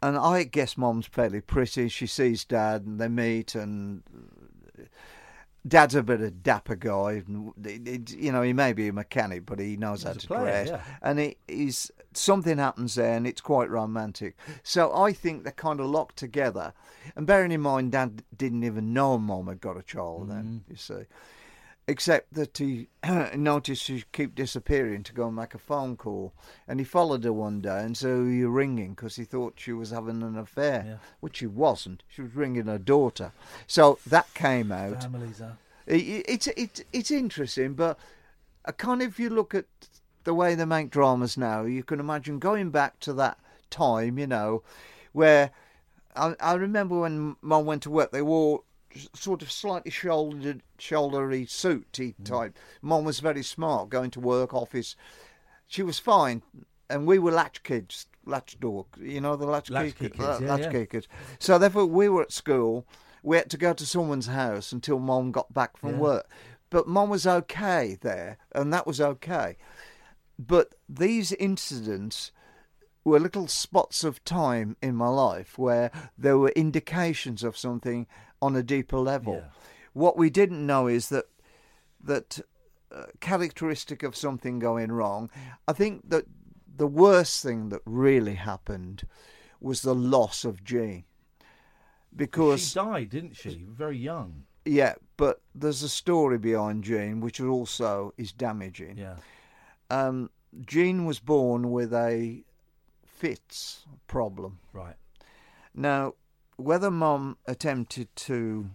[0.03, 1.89] And I guess Mom's fairly pretty.
[1.89, 4.03] She sees Dad, and they meet, and
[5.67, 7.23] Dad's a bit of dapper guy.
[7.27, 10.19] and it- it- You know, he may be a mechanic, but he knows how He's
[10.19, 10.69] a to player, dress.
[10.69, 10.83] yeah.
[11.03, 14.37] And it is something happens there, and it's quite romantic.
[14.63, 16.73] So I think they're kind of locked together.
[17.17, 20.63] And bearing in mind, Dad didn't even know Mom had got a child then.
[20.67, 20.71] Mm.
[20.71, 21.07] You see,
[21.89, 22.89] except that he
[23.37, 26.33] noticed she keep disappearing to go and make a phone call,
[26.67, 29.73] and he followed her one day and so he was ringing?" Because he thought she
[29.73, 30.97] was having an affair, Yeah.
[31.21, 32.03] which she wasn't.
[32.09, 33.33] She was ringing her daughter.
[33.67, 35.03] So that came out.
[35.03, 35.59] Families are.
[35.87, 37.99] It, it- it's it's it's interesting, but
[38.65, 39.67] I kind of if you look at
[40.25, 43.39] the way they make dramas now, you can imagine going back to that
[43.71, 44.65] time, you know,
[45.13, 45.53] where
[46.17, 48.65] I, I remember when Mum went to work, they wore
[49.15, 52.25] sort of slightly shouldered, shouldery suit mm.
[52.25, 52.57] type.
[52.83, 54.97] Mom was very smart, going to work, office.
[55.67, 56.43] She was fine,
[56.89, 60.55] and we were latch kids, latch door, you know, the latch, Latchkey key, kids, yeah,
[60.55, 60.85] latch yeah.
[60.85, 61.09] kids.
[61.39, 62.87] So therefore, we were at school.
[63.23, 66.01] We had to go to someone's house until Mom got back from Yeah.
[66.01, 66.31] work.
[66.71, 69.57] But Mom was okay there, and that was okay.
[70.39, 72.33] But these incidents
[73.05, 78.07] were little spots of time in my life where there were indications of something
[78.47, 79.35] on a deeper level.
[79.35, 79.51] Yeah.
[79.93, 81.27] What we didn't know is that
[82.03, 82.41] that
[82.95, 85.31] uh, characteristic of something going wrong.
[85.67, 86.25] I think that
[86.77, 89.03] the worst thing that really happened
[89.61, 91.05] was the loss of Jean.
[92.15, 93.67] Because she died, didn't she?
[93.69, 94.45] Very young.
[94.65, 98.97] yeah, but there's a story behind Jean which also is damaging.
[98.99, 99.17] Yeah.
[99.91, 100.31] Um,
[100.65, 102.45] Jean was born with a
[103.05, 104.59] fits problem.
[104.73, 104.97] Right.
[105.75, 106.15] Now,
[106.57, 108.71] whether mom attempted to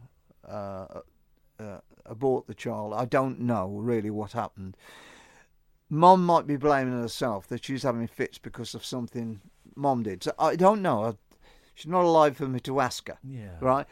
[0.48, 1.02] uh,
[1.60, 4.78] uh, abort the child, I don't know really what happened.
[5.90, 9.42] Mom might be blaming herself that she's having fits because of something
[9.76, 10.24] mom did.
[10.24, 11.04] So I don't know.
[11.04, 11.14] I,
[11.74, 13.18] she's not alive for me to ask her.
[13.24, 13.58] Yeah.
[13.60, 13.86] Right?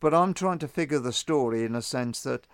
[0.00, 2.46] But I'm trying to figure the story in a sense that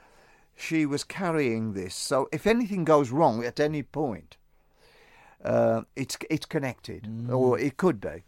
[0.55, 1.95] she was carrying this.
[1.95, 4.37] So if anything goes wrong at any point,
[5.45, 8.23] uh, it's it's connected, or it could be.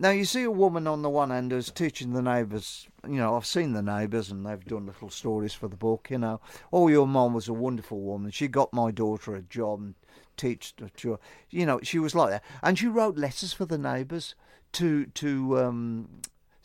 [0.00, 2.86] Now you see a woman on the one hand who's teaching the neighbours.
[3.04, 6.08] You know, I've seen the neighbours, and they've done little stories for the book.
[6.10, 6.40] You know,
[6.72, 8.30] oh, your mum was a wonderful woman.
[8.30, 9.94] She got my daughter a job and
[10.36, 10.74] teach
[11.50, 14.36] You know, she was like that, and she wrote letters for the neighbours
[14.72, 16.08] to to um,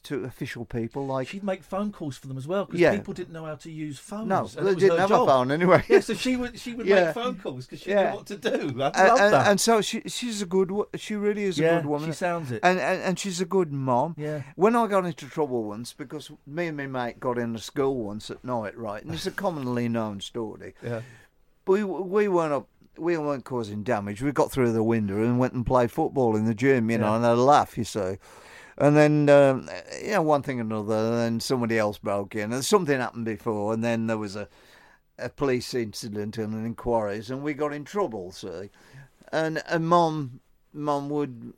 [0.03, 2.95] to official people like She'd make phone calls for them as well because Yeah.
[2.95, 4.27] people didn't know how to use phones.
[4.27, 5.83] No, they didn't have a phone anyway.
[5.87, 7.05] Yeah, so she would she would Yeah.
[7.05, 8.11] make phone calls because she Yeah.
[8.11, 8.49] knew what to do.
[8.49, 9.47] I and, love and, that.
[9.47, 12.59] and so she she's a good she really is a good woman she sounds it.
[12.63, 14.43] and, and and she's a good mom Yeah.
[14.55, 18.29] when i got into trouble once because me and my mate got into school once
[18.29, 21.01] at night right and it's a commonly known story yeah.
[21.65, 25.53] we we weren't up we weren't causing damage we got through the window and went
[25.53, 27.15] and played football in the gym you know Yeah.
[27.15, 28.17] and had a laugh you see
[28.77, 29.69] and then um,
[30.03, 33.25] you know one thing and another and then somebody else broke in and something happened
[33.25, 34.47] before and then there was a
[35.17, 38.31] a police incident and an inquiries, and we got in trouble.
[38.31, 38.69] See,
[39.31, 40.39] and and mom,
[40.73, 41.53] mom would,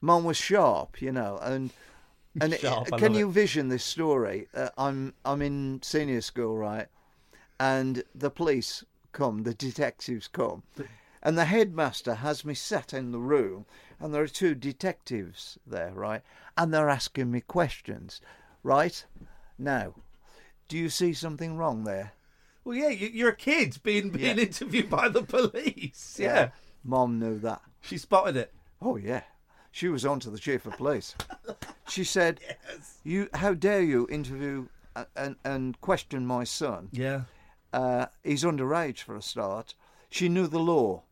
[0.00, 1.70] mom was sharp, you know, and
[2.40, 3.32] and Sharp, can you it.
[3.32, 4.48] vision this story?
[4.54, 6.86] Uh, I'm I'm in senior school, right,
[7.60, 10.62] and the police come, the detectives come,
[11.22, 13.66] and the headmaster has me sat in the room,
[14.00, 16.22] and there are two detectives there, right,
[16.56, 18.20] and they're asking me questions,
[18.62, 19.04] right.
[19.58, 19.94] Now,
[20.68, 22.12] do you see something wrong there?
[22.64, 24.44] Well, yeah, you, you're a kid being being Yeah.
[24.44, 26.16] interviewed by the police.
[26.20, 26.50] Yeah.
[26.84, 27.62] Mom knew that.
[27.80, 28.52] she spotted it.
[28.80, 29.22] Oh yeah.
[29.72, 31.14] She was on to the chief of police.
[31.88, 32.40] She said,
[33.02, 34.66] "You, how dare you interview
[35.16, 37.22] and and question my son?" Yeah.
[37.72, 39.74] Uh, he's underage for a start.
[40.10, 41.04] She knew the law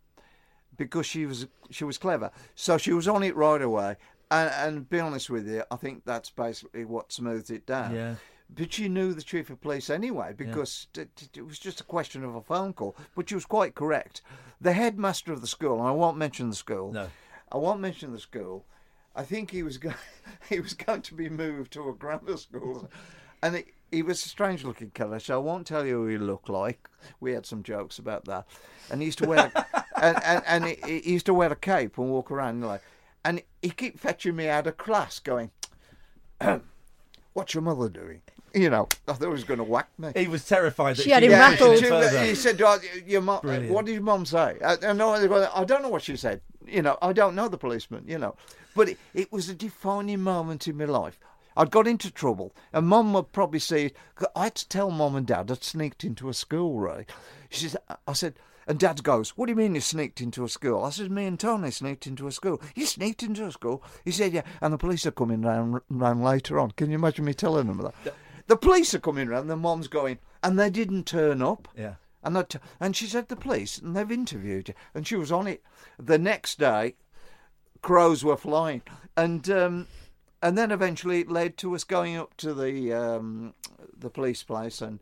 [0.77, 3.97] because she was she was clever, so she was on it right away.
[4.31, 7.95] And, and be honest with you, I think that's basically what smoothed it down.
[7.95, 8.14] Yeah.
[8.53, 11.85] But she knew the chief of police anyway because it, it- it was just a
[11.85, 12.97] question of a phone call.
[13.14, 14.22] But she was quite correct.
[14.61, 16.93] The headmaster of the school, and I won't mention the school.
[16.93, 17.09] No.
[17.53, 18.64] I won't mention the school.
[19.14, 19.95] I think he was going,
[20.49, 22.89] he was going to be moved to a grammar school,
[23.43, 25.20] and it, he was a strange looking colour.
[25.20, 26.89] So I won't tell you who he looked like.
[27.20, 28.47] We had some jokes about that,
[28.91, 29.53] and he used to wear
[30.01, 32.82] and and, and he, he used to wear a cape and walk around like,
[33.24, 35.51] and he kept fetching me out of class, going,
[37.32, 38.22] "What's your mother doing?"
[38.55, 40.12] You know, I thought he was going to whack me.
[40.16, 42.22] He was terrified that She had him was Yeah, rattled.
[42.22, 43.40] she- he said, "Oh, "Your mom.
[43.42, 43.70] Brilliant.
[43.70, 45.12] What did your mum say?" I, I know.
[45.12, 46.40] I don't know what she said.
[46.66, 48.05] You know, I don't know the policeman.
[48.07, 48.34] You know,
[48.74, 51.18] but it, it was a defining moment in my life.
[51.59, 53.92] I'd got into trouble, and Mum would probably see.
[54.34, 56.78] I had to tell Mum and Dad I'd sneaked into a school.
[56.80, 57.11] Right?
[57.51, 58.34] She said, "I said."
[58.67, 61.27] And Dad goes, "What do you mean you sneaked into a school?" I said, "Me
[61.27, 63.83] and Tony sneaked into a school." You sneaked into a school?
[64.05, 66.73] He said, "Yeah." And the police are coming round, round later on.
[66.73, 68.14] Can you imagine me telling them that?
[68.49, 69.49] The police are coming round.
[69.49, 71.69] The mom's going, and they didn't turn up.
[71.77, 71.95] Yeah.
[72.25, 75.47] And t- and she said the police, and they've interviewed you, and she was on
[75.47, 75.62] it.
[75.97, 76.97] The next day,
[77.83, 78.83] crows were flying,
[79.17, 79.87] and um,
[80.43, 83.55] and then eventually it led to us going up to the um,
[83.97, 84.99] the police place and.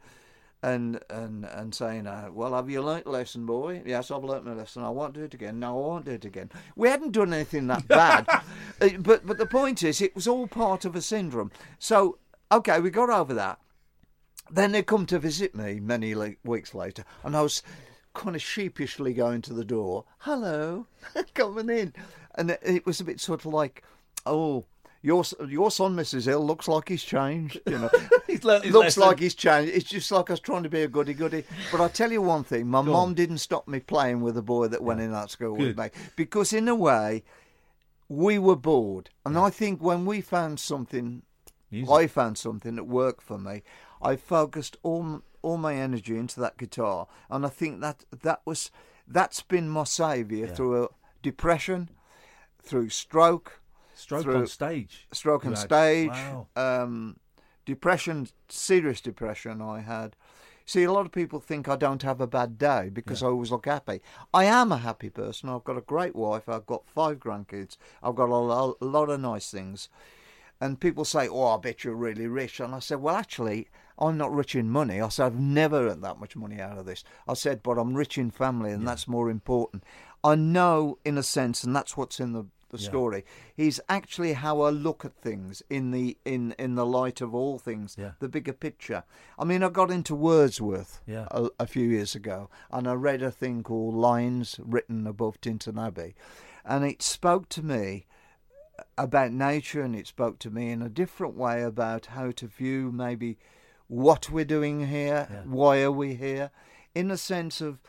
[0.65, 3.83] And, and and saying, uh, well, have you learnt a lesson, boy?
[3.85, 4.83] Yes, I've learnt my lesson.
[4.83, 5.61] I won't do it again.
[5.61, 6.51] No, I won't do it again.
[6.75, 8.27] We hadn't done anything that bad,
[8.81, 11.51] Uh, but but the point is, it was all part of a syndrome.
[11.79, 12.17] So
[12.51, 13.59] okay, we got over that.
[14.51, 17.62] Then they come to visit me many le- weeks later, and I was
[18.15, 20.07] kind of sheepishly going to the door.
[20.21, 20.87] Hello,
[21.35, 21.93] coming in,
[22.37, 23.83] and it, it was a bit sort of like,
[24.25, 24.65] oh.
[25.05, 26.24] Your, your son, Mrs.
[26.24, 27.61] Hill, looks like he's changed.
[27.66, 27.90] You know,
[28.26, 29.02] He's learnt his looks lesson.
[29.02, 29.70] like he's changed.
[29.74, 31.44] It's just like I was trying to be a goody goody.
[31.70, 33.12] But I tell you one thing: my Go on.
[33.12, 35.76] didn't stop me playing with the boy that went in that school Good.
[35.76, 37.22] with me because, in a way,
[38.09, 39.11] we were bored.
[39.26, 41.20] And I think when we found something
[41.70, 41.90] Music.
[41.92, 43.62] I found something that worked for me.
[44.00, 48.70] I focused all all my energy into that guitar, and I think that that was
[49.07, 50.55] that's been my saviour Yeah.
[50.55, 50.88] through a
[51.22, 51.90] depression,
[52.62, 53.61] through stroke,
[53.95, 55.07] Stroke through on stage.
[55.12, 56.47] stroke on stage, Wow.
[56.57, 57.16] um,
[57.64, 59.61] depression, serious depression.
[59.62, 60.16] I had.
[60.66, 63.51] See, a lot of people think I don't have a bad day because I always
[63.51, 64.01] look happy.
[64.32, 65.51] I am a happy person.
[65.51, 66.49] I've got a great wife.
[66.49, 67.76] I've got five grandkids.
[68.03, 69.90] I've got a lo- a lot of nice things.
[70.61, 73.68] And people say, "Oh, I bet you're really rich." And I said, "Well, actually,
[73.99, 76.86] I'm not rich in money." I said, "I've never earned that much money out of
[76.86, 79.84] this." I said, "But I'm rich in family, and that's more important."
[80.22, 82.89] I know, in a sense, and that's what's in the, the Yeah.
[82.89, 83.25] story.
[83.55, 87.59] He's actually how I look at things in the in in the light of all
[87.59, 88.12] things, Yeah.
[88.21, 89.05] the bigger picture.
[89.39, 91.27] I mean, I got into Wordsworth Yeah.
[91.31, 95.79] a, a few years ago, and I read a thing called Lines Written Above Tintern
[95.79, 96.15] Abbey,
[96.65, 98.07] and it spoke to me
[98.99, 102.91] about nature and it spoke to me in a different way about how to view
[102.91, 103.39] maybe
[103.87, 106.51] what we're doing here, why are we here,
[106.95, 107.81] in a sense of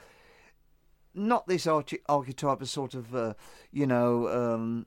[1.15, 3.33] not this arche- archetype of sort of, uh,
[3.71, 4.85] you know, um,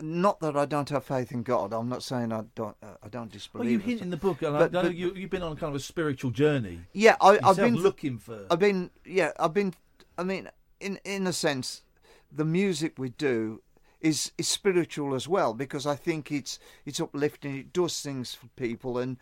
[0.00, 1.72] not that I don't have faith in God.
[1.72, 2.76] I'm not saying I don't.
[2.82, 3.64] Uh, I don't disbelieve.
[3.64, 5.70] Well, you hint in the book, and But- I know you, you've been on kind
[5.70, 6.80] of a spiritual journey.
[6.92, 8.46] Yeah, I, I've been looking for.
[8.50, 9.74] I've been, yeah, I've been.
[10.16, 10.48] I mean,
[10.80, 11.82] in in a sense,
[12.30, 13.62] the music we do
[14.00, 17.56] is is spiritual as well because I think it's it's uplifting.
[17.56, 19.16] It does things for people and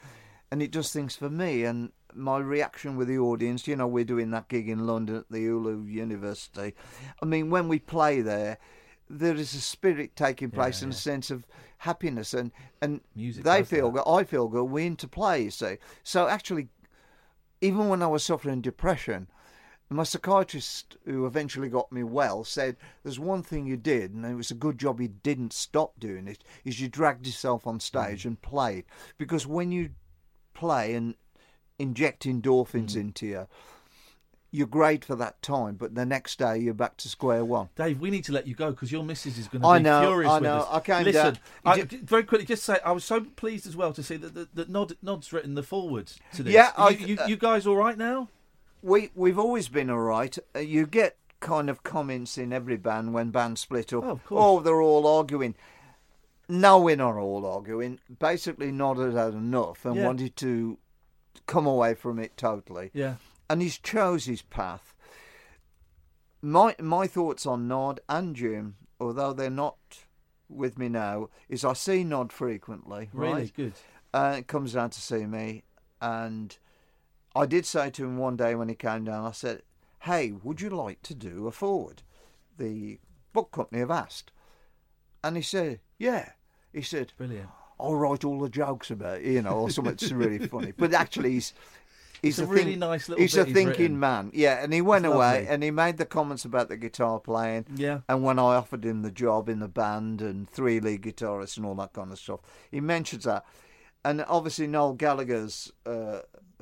[0.51, 3.67] and it does things for me and my reaction with the audience.
[3.67, 6.75] You know, we're doing that gig in London at the Ulu University.
[7.23, 8.59] I mean, when we play there.
[9.09, 11.47] There is a spirit taking place and a sense of
[11.79, 12.51] happiness, and
[12.83, 14.05] and Music they feel that.
[14.05, 14.11] good.
[14.11, 14.65] I feel good.
[14.65, 15.77] we're into play, you see.
[16.03, 16.71] So actually,
[17.61, 19.29] even when I was suffering depression,
[19.89, 24.35] my psychiatrist, who eventually got me well, said, "There's one thing you did, and it
[24.35, 26.43] was a good job you didn't stop doing it.
[26.65, 28.27] Is you dragged yourself on stage mm.
[28.27, 28.85] and played
[29.17, 29.91] because when you
[30.55, 31.15] play and
[31.79, 33.47] inject endorphins into you,
[34.53, 38.01] you're great for that time, but the next day you're back to square one." Dave,
[38.01, 40.01] we need to let you go because your missus is going to I be know,
[40.03, 40.57] furious I with know.
[40.59, 40.69] us.
[40.71, 43.93] I came Listen, down- I, very quickly, just say I was so pleased as well
[43.93, 46.55] to see that that, that Nod Nod's written the forward to this.
[46.55, 48.29] Yeah, you, I- you, you guys all right now?
[48.83, 50.39] we we've always been all right.
[50.55, 54.05] Uh, you get kind of comments in every band when bands split up.
[54.05, 54.65] Oh, course.
[54.65, 55.55] they're all arguing.
[56.49, 57.99] No, we're not all arguing.
[58.21, 60.07] Basically, Nod had had enough and Yeah.
[60.07, 60.79] wanted to
[61.47, 62.91] come away from it totally.
[62.95, 63.17] Yeah.
[63.49, 64.95] And he's chose his path.
[66.43, 69.77] My my thoughts on Nod and Jim, although they're not
[70.49, 73.11] with me now, is I see Nod frequently.
[73.13, 73.55] Really right?
[73.55, 73.73] good.
[74.15, 75.65] uh, comes down to see me,
[76.01, 76.57] and
[77.35, 79.63] I did say to him one day when he came down, I said,
[80.01, 82.03] "Hey, would you like to do a forward?"
[82.59, 82.99] The
[83.33, 84.31] book company have asked,
[85.23, 86.33] and he said, "Yeah."
[86.73, 90.11] He said, "Brilliant." I'll write all the jokes about it, you know, or something that's
[90.13, 90.73] really funny.
[90.77, 91.53] But actually, he's
[92.23, 94.01] he's It's a think- really nice little He's a he's thinking written.
[94.01, 94.63] man, yeah.
[94.63, 95.49] And he went It's away lovely.
[95.49, 97.67] and he made the comments about the guitar playing.
[97.75, 98.01] Yeah.
[98.09, 101.67] And when I offered him the job in the band and three lead guitarists and
[101.67, 102.41] all that kind of stuff,
[102.71, 103.45] he mentions that.
[104.05, 106.21] And obviously, Noel Gallagher's uh,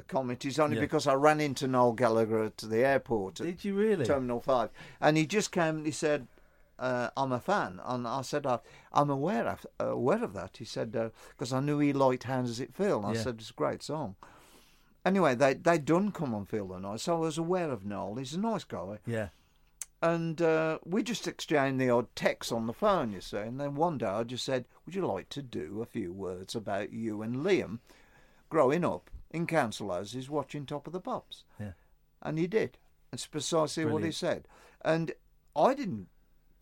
[0.08, 0.82] comment is only Yeah.
[0.82, 3.38] because I ran into Noel Gallagher at the airport.
[3.40, 4.04] at Did you really?
[4.06, 4.70] Terminal 5.
[5.00, 6.26] And he just came and he said,
[6.78, 7.80] uh, I'm a fan.
[7.84, 8.58] And I said, I,
[8.92, 10.56] I'm aware of, aware of that.
[10.58, 12.98] He said, because I knew he liked How Does It Feel?
[12.98, 13.22] And I Yeah.
[13.22, 14.16] said, it's a great song.
[15.04, 18.14] Anyway, they, they'd done Cum On Feel the Noize, so I was aware of Noel.
[18.16, 18.98] He's a nice guy.
[19.06, 19.28] Yeah.
[20.00, 23.38] And uh, we just exchanged the odd text on the phone, you see.
[23.38, 26.54] And then one day I just said, Would you like to do a few words
[26.54, 27.78] about you and Liam
[28.50, 31.44] growing up in council houses watching Top of the Pops?
[31.58, 31.72] Yeah.
[32.22, 32.76] And he did.
[33.12, 34.46] It's precisely what he said.
[34.84, 35.12] And
[35.56, 36.08] I didn't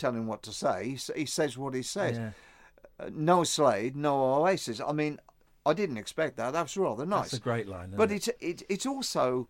[0.02, 0.96] tell him what to say.
[0.96, 2.18] He, he says what he says.
[2.18, 2.30] Yeah.
[2.98, 4.80] Uh, no Slade, no Oasis.
[4.80, 5.18] I mean,
[5.64, 6.52] I didn't expect that.
[6.52, 7.30] That was rather nice.
[7.30, 7.94] That's a great line.
[7.96, 8.16] But it?
[8.16, 9.48] it's it, it's also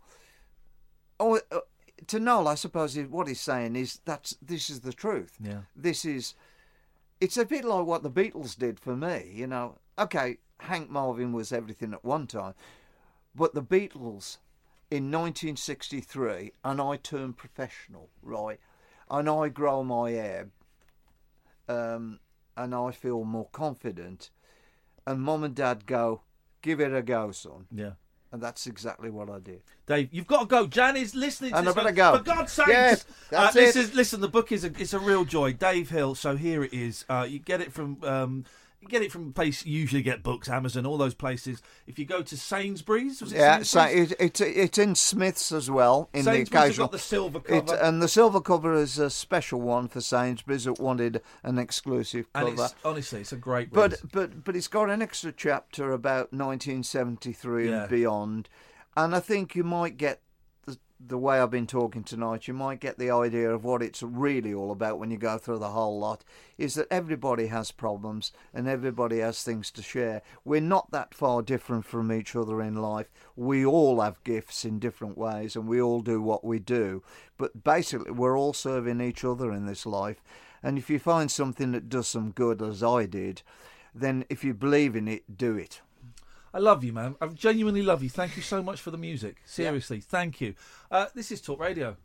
[1.19, 1.61] oh uh,
[2.07, 5.37] to Noel, I suppose what he's saying is that's this is the truth.
[5.43, 5.62] Yeah.
[5.74, 6.35] This is
[7.20, 9.31] it's a bit like what the Beatles did for me.
[9.33, 12.55] You know, okay, Hank Marvin was everything at one time,
[13.35, 14.39] but the Beatles
[14.91, 18.61] in 1963, and I turned professional, right,
[19.13, 20.49] and I grow my hair,
[21.69, 22.19] um,
[22.57, 24.31] and I feel more confident,
[25.07, 26.23] and Mum and Dad go,
[26.63, 27.67] give it a go, son.
[27.71, 27.93] Yeah.
[28.33, 29.61] And that's exactly what I did.
[29.85, 30.67] Dave, you've got to go.
[30.67, 32.17] Jan is listening to And I better go.
[32.17, 32.69] For God's sake!
[32.69, 33.81] Yes, uh, this it.
[33.81, 35.53] is listen, the book is a it's a real joy.
[35.53, 37.05] Dave Hill, so here it is.
[37.11, 38.45] Uh, you get it from um,
[38.89, 41.63] get it from a place you usually get books, Amazon, all those places.
[41.87, 44.13] If you go to Sainsbury's, was it Yeah, so Sainsbury's?
[44.13, 46.09] it, it's it's in Smiths as well.
[46.13, 47.75] In Sainsbury's the occasional, got the silver It- cover.
[47.77, 52.49] and the silver cover is a special one for Sainsbury's that wanted an exclusive and
[52.51, 52.65] cover.
[52.65, 53.73] it's honestly, it's a great.
[53.73, 57.81] But but but it's got an extra chapter about 1973 Yeah.
[57.83, 58.49] and beyond,
[58.97, 60.21] and I think you might get
[61.05, 62.47] the way I've been talking tonight.
[62.47, 65.59] You might get the idea of what it's really all about when you go through
[65.59, 66.24] the whole lot.
[66.59, 70.23] Is that everybody has problems and everybody has things to share.
[70.45, 73.11] We're not that far different from each other in life.
[73.37, 77.03] We all have gifts in different ways, and we all do what we do.
[77.37, 80.23] But basically, we're all serving each other in this life.
[80.62, 83.43] And if you find something that does some good, as I did,
[83.95, 85.81] then if you believe in it, do it.
[86.55, 87.16] I love you, man.
[87.20, 88.11] I genuinely love you.
[88.11, 89.37] Thank you so much for the music.
[89.47, 90.55] Seriously, thank you.
[90.91, 91.97] Uh, this is Talk Radio.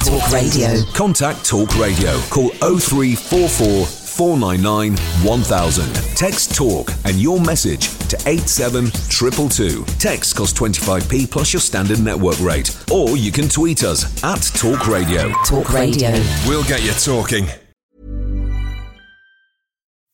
[0.00, 0.82] Talk Radio.
[0.94, 2.18] Contact Talk Radio.
[2.28, 5.94] Call 0344 499 1000.
[6.16, 9.84] Text Talk and your message to 87222.
[9.98, 12.76] Text costs 25p plus your standard network rate.
[12.92, 15.30] Or you can tweet us at Talk Radio.
[15.46, 16.10] Talk Radio.
[16.46, 17.46] We'll get you talking.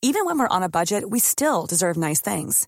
[0.01, 2.67] Even when we're on a budget, we still deserve nice things.